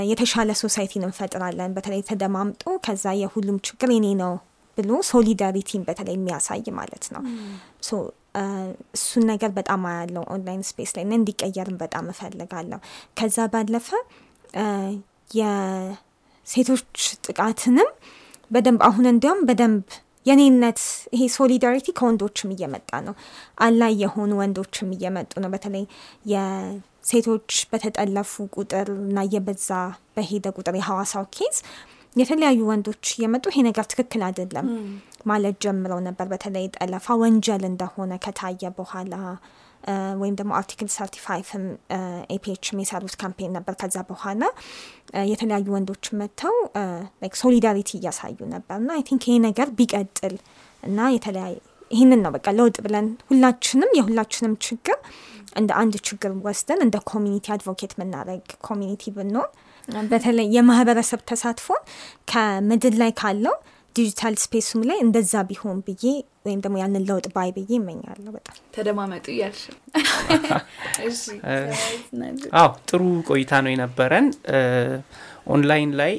የተሻለ 0.09 0.51
society 0.61 0.94
ን 0.94 1.03
እንፈጥራለን። 1.07 1.71
በተለይ 1.75 2.01
ተደማምጦ 2.09 2.63
ከዛ 2.85 3.05
የሁሉም 3.21 3.57
ችግር 3.67 3.91
የኔ 3.95 4.07
ነው 4.21 4.33
ብሎ 4.77 4.91
solidarity 5.09 5.69
ን 5.69 5.81
በተለይ 5.87 6.15
የሚያሳይ 6.17 6.61
ማለት 6.77 7.05
ነው። 7.13 7.23
እሱን 8.95 9.23
ነገር 9.31 9.51
በጣም 9.57 9.81
አያለው 9.89 10.23
online 10.33 10.61
space 10.67 10.91
ላይ 10.95 11.03
እና 11.05 11.13
እንዲቀየርም 11.19 11.77
በጣም 11.81 12.05
እፈልጋለሁ። 12.13 12.79
ከዛ 13.17 13.47
ባለፈ 13.53 13.89
የሴቶች 15.39 16.95
ጥቃትንም 17.25 17.89
በደንብ 18.51 18.81
አሁን 18.87 19.05
እንዲያውም 19.11 19.43
በደንብ 19.49 19.83
የኔነት 20.25 20.79
ይሄ 21.13 21.23
solidarity 21.35 21.87
ከወንዶችም 21.97 22.49
እየመጣ 22.55 22.91
ነው። 23.05 23.15
ally 23.61 23.93
የሆኑ 24.01 24.31
ወንዶችም 24.41 24.89
እየመጡ 24.95 25.31
ነው። 25.43 25.49
በተለይ 25.53 25.85
ሴቶች 27.09 27.51
በተጠለፉ 27.71 28.33
ቁጥር 28.55 28.89
እና 29.03 29.19
እየበዛ 29.27 29.69
በሄደ 30.15 30.45
ቁጥር 30.57 30.75
የሐዋሳው 30.79 31.25
case 31.35 31.57
የተለያዩ 32.15 32.59
ወንዶች 32.69 33.03
እየመጡ 33.13 33.45
ይሄ 33.51 33.59
ነገር 33.67 33.85
ትክክል 33.91 34.21
አይደለም 34.27 34.67
ማለት 35.25 35.55
ጀምረው 35.63 35.99
ነበር። 36.07 36.27
በተለይ 36.31 36.65
ጠለፋ 36.77 37.15
ወንጀል 37.21 37.63
እንደሆነ 37.69 38.13
ከታየ 38.23 38.71
በኋላ 38.77 39.13
ወይም 40.21 40.35
ደግሞ 40.39 40.51
Article 40.59 40.89
35 40.95 41.15
ም 41.25 41.65
ኤፒኤችም 42.35 42.81
የሰሩት 42.81 43.15
campaign 43.21 43.51
ነበር። 43.57 43.73
ከዛ 43.81 43.97
በኋላ 44.09 44.43
የተለያዩ 45.31 45.67
ወንዶች 45.75 46.05
መጥተው 46.21 46.55
solidarity 47.41 47.91
እያሳዩ 47.99 48.37
ነበር 48.53 48.77
እና 48.81 48.91
I 48.97 49.03
think 49.09 49.25
ይሄ 49.27 49.35
ነገር 49.47 49.69
ቢቀጥል 49.79 50.35
እና 50.83 51.09
የተለያየ 51.15 51.57
ይህንን 51.91 52.21
ነው 52.25 52.31
በቃ 52.35 52.47
ለውጥ 52.57 52.77
ብለን 52.85 53.07
ሁላችንም 53.29 53.89
የሁላችንም 53.97 54.53
ችግር 54.67 54.97
እንደ 55.57 55.71
አንድ 55.79 55.93
ችግር 56.07 56.31
ወስደን 56.45 56.79
እንደ 56.85 56.97
community 57.09 57.45
advocate 57.55 57.93
የምናደረግ 57.95 58.45
community 58.67 59.03
ብንሆን 59.15 59.49
በተለይ 60.11 60.47
የማህበረሰብ 60.55 61.21
ተሳትፎን 61.29 61.81
ከምድር 62.31 62.93
ላይ 63.01 63.11
ካለው 63.21 63.55
digital 63.95 64.35
space 64.41 64.63
ኡም 64.63 64.81
ላይ 64.89 64.97
እንደዛ 65.05 65.33
ቢሆን 65.49 65.77
ብዬ 65.87 66.03
ወይም 66.45 66.59
ደግሞ 66.63 66.75
ያንን 66.81 67.03
ለውጥ 67.09 67.25
ባይ 67.33 67.49
ብዬ 67.55 67.71
እመኛለሁ 67.77 68.29
በጣም። 68.35 68.55
ተደማመጡ 68.75 69.25
እያልሽ 69.33 69.63
አዎ 72.59 72.69
ጥሩ 72.89 73.01
ቆይታ 73.29 73.51
ነው 73.65 73.71
የነበረን። 73.73 74.27
ኦንላይን 75.49 75.91
ላይ 76.01 76.13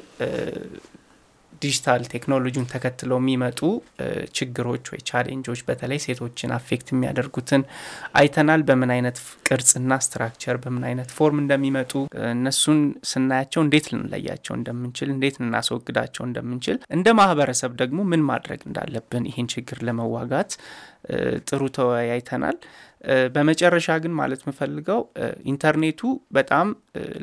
ዲጂታል 1.63 2.03
ቴክኖሎጂን 2.13 2.67
ተከትለው 2.73 3.19
የሚመጡ 3.21 3.61
ችግሮች 4.37 4.85
ወይ 4.93 5.01
challenge 5.11 5.45
ኦች 5.45 5.61
በተለይ 5.69 6.01
ሴቶችን 6.05 6.55
affect 6.57 6.89
የሚያደርጉትን 6.93 7.63
አይተናል። 8.21 8.63
በምን 8.69 8.93
አይነት 8.97 9.19
ቅርጽና 9.49 9.99
structure 10.05 10.59
በምን 10.63 10.85
አይነት 10.91 11.11
form 11.17 11.41
እንደሚመጡ 11.43 11.93
እነሱን 12.33 12.81
ስናያቸው 13.11 13.63
እንዴት 13.65 13.89
ልንለያቸው 13.93 14.55
እንደምንችል 14.59 15.11
እንዴት 15.15 15.37
ልናስወግዳቸው 15.43 16.25
እንደምንችል 16.29 16.79
እንደ 16.97 17.09
ማህበረሰብ 17.21 17.75
ደግሞ 17.83 18.01
ምን 18.13 18.25
ማድረግ 18.31 18.63
እንዳለብን 18.69 19.27
ይህን 19.31 19.51
ችግር 19.55 19.81
ለመዋጋት 19.89 20.53
ጥሩ 21.49 21.63
ተወያይተናል 21.77 22.57
በመጨረሻ 23.35 23.89
ግን 24.03 24.13
ማለት 24.19 24.41
የምፈልገው 24.45 25.01
ኢንተርኔቱ 25.53 26.01
በጣም 26.37 26.69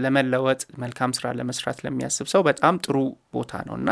ለመለወጥ 0.04 0.62
መልካም 0.84 1.12
ስራ 1.18 1.32
ለመስራት 1.39 1.80
ለሚያስብ 1.86 2.28
ሰው 2.34 2.44
በጣም 2.50 2.78
ጥሩ 2.86 2.98
ቦታ 3.34 3.62
ነው 3.68 3.76
እና 3.80 3.89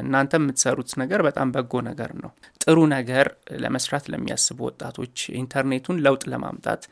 እናንተ 0.00 0.32
የምትሰሩት 0.40 0.90
ነገር 1.00 1.20
በጣም 1.26 1.48
በጎ 1.54 1.80
ነገር 1.88 2.10
ነው። 2.20 2.30
ጥሩ 2.60 2.78
ነገር 2.92 3.26
ለመስራት 3.62 4.04
ለሚያስቡ 4.12 4.58
ወጣቶች 4.68 5.16
ኢንተርኔቱን 5.40 5.98
ለውጥ 6.06 6.22
ለማምጣት 6.32 6.82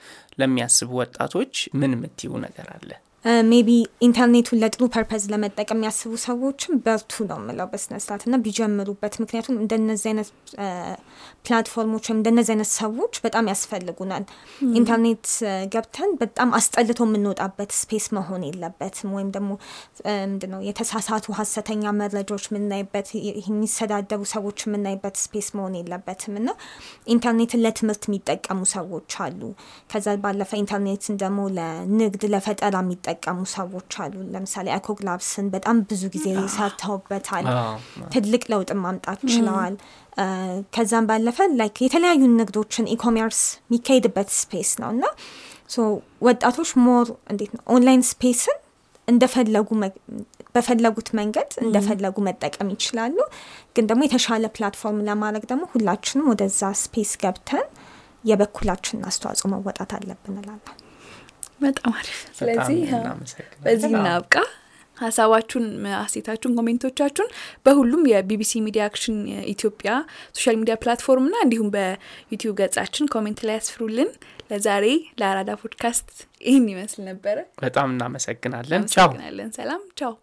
ለሚያስቡ 0.40 0.90
ወጣቶች 1.02 1.54
ምን 1.80 1.94
የምትይው 1.96 2.35
ነገር 2.46 2.68
አለ 2.76 2.90
maybe 3.50 3.70
ኢንተርኔቱን 4.04 4.59
ለጥሩ 4.61 4.85
purpose 4.92 5.22
ለመጠቀም 5.33 5.76
የሚያስቡ 5.76 6.12
ሰዎችም 6.22 6.74
በርቱ 6.85 7.24
ነው 7.30 7.38
ምለው 7.42 7.66
በስነስርዓት 7.72 8.22
እና 8.26 8.37
ቢጀምሩበት። 8.44 9.14
ምክንያቱም 9.22 9.56
እንደነዚህ 9.62 10.09
አይነት 10.11 10.28
ፕላትፎርሞች 11.44 12.04
ወይም 12.09 12.18
እንደነዚህ 12.18 12.52
አይነት 12.54 12.70
ሰዎች 12.76 13.14
በጣም 13.24 13.50
ያስፈልጉናል። 13.52 14.24
ኢንተርኔት 14.78 15.26
ገብተን 15.74 16.12
በጣም 16.22 16.48
አስጠልቶ 16.59 17.00
የምንወጣበት 17.06 17.72
space 17.80 18.06
መሆን 18.16 18.42
የለበትም። 18.48 19.12
ወይም 19.16 19.30
ደግሞ 19.37 19.50
ምንድነው 20.24 20.62
የተሳሳቱ 20.68 21.26
ሀሰተኛ 21.38 21.92
መረጃዎች 22.00 22.46
የምናይበት 22.50 23.11
የሚሰዳደቡ 23.42 24.20
ሰዎች 24.35 24.59
የምናይበት 24.66 25.16
space 25.24 25.50
መሆን 25.59 25.76
የለበትም። 25.80 26.35
እና 26.40 26.48
ኢንተርኔትን 27.14 27.64
ለትምህርት 27.64 28.02
የሚጠቀሙ 28.11 28.61
ሰዎች 28.74 29.11
አሉ። 29.20 29.40
ከዛ 29.92 30.09
ባለፈ 30.24 30.50
ኢንተርኔትን 30.61 31.14
ደግሞ 31.22 31.40
ለንግድ 31.56 32.24
ለፈጠራ 32.33 32.74
የሚጠቀሙ 33.12 33.38
ሰዎች 33.53 33.92
አሉ። 34.03 34.14
ለምሳሌ 34.33 34.66
iCog 34.74 35.03
Labs 35.03 35.32
ን 35.32 35.46
በጣም 35.55 35.77
ብዙ 35.88 36.03
ጊዜ 36.14 36.27
ሰርተውበታል። 36.55 37.46
ትልቅ 38.12 38.42
ለውጥ 38.53 38.70
ማምጣት 38.83 39.20
ችለዋል። 39.33 39.75
ከዛም 40.75 41.05
ባለፈ 41.11 41.38
like 41.61 41.77
የተለያዩ 41.85 42.23
ንግዶችን 42.35 42.90
e-commerce 42.94 43.40
የሚካሄድበት 43.63 44.29
space 44.38 44.73
ነው 44.83 44.90
እና 44.94 45.04
ወጣቶች 46.27 46.71
more 46.85 47.06
እንዴት 47.33 47.52
ነው 47.56 47.63
online 47.75 48.02
space 48.10 48.45
ን 48.45 48.58
እንደፈለጉ 49.08 49.69
በፈለጉት 50.54 51.08
መንገድ 51.19 51.50
እንደፈለጉ 51.65 52.17
መጠቀም 52.29 52.69
ይችላሉ። 52.75 53.17
ግን 53.77 53.87
ደግሞ 53.90 54.02
የተሻለ 54.06 54.44
platform 54.56 55.00
ለማድረግ 55.08 55.44
ደግሞ 55.50 55.65
ሁላችንም 55.75 56.29
ወደዛ 56.33 56.73
space 56.83 57.12
ገብተን 57.23 57.67
የበኩላችንን 58.25 59.06
አስተዋጽኦ 59.11 59.48
መወጣት 59.52 59.92
አለብን 59.98 60.38
እላለሁ 60.40 60.75
በጣም 61.61 61.92
አሪፍ። 61.94 62.19
ስለዚህ 62.38 62.81
በዚህ 63.65 63.92
እናብቃ። 63.92 64.35
ሀሳባችሁን 64.96 65.67
አስተያየታችሁን 65.98 66.56
ኮሜንቶቻችሁን 66.58 67.29
በሁሉም 67.67 68.02
የቢቢሲ 68.11 68.52
ሚዲያ 68.65 68.83
አክሽን 68.88 69.17
ኢትዮጵያ 69.52 69.90
social 70.37 70.56
media 70.60 70.75
platform 70.83 71.29
ና 71.31 71.37
እንዲሁም 71.44 71.69
በዩቲዩብ 71.77 72.54
ገጻችን 72.61 73.11
comment 73.14 73.40
ላይ 73.48 73.56
ያስፍሩልን 73.58 74.11
ለዛሬ 74.50 74.87
ለአራዳ 75.21 75.50
ፖድካስት 75.63 76.08
ይህን 76.46 76.67
ይመስል 76.73 77.02
ነበረ። 77.08 77.37
በጣም 77.63 77.88
እናመሰግናለን። 77.94 78.85
ቻው። 78.94 79.11
ሰላም። 79.58 79.83
ቻው። 80.00 80.15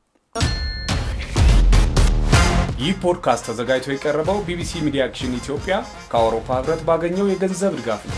ይህ 2.80 2.96
ፖድካስት 3.04 3.46
ተዘጋጅቶ 3.50 3.90
የቀረበው 3.94 4.40
ቢቢሲ 4.48 4.82
ሚዲያ 4.86 5.04
አክሽን 5.08 5.34
ኢትዮጵያ 5.40 5.76
ከአውሮፓ 6.12 6.48
ህብረት 6.60 6.84
ባገኘው 6.88 7.32
የገንዘብ 7.32 7.74
ድጋፍ 7.80 8.04
ነው። 8.10 8.18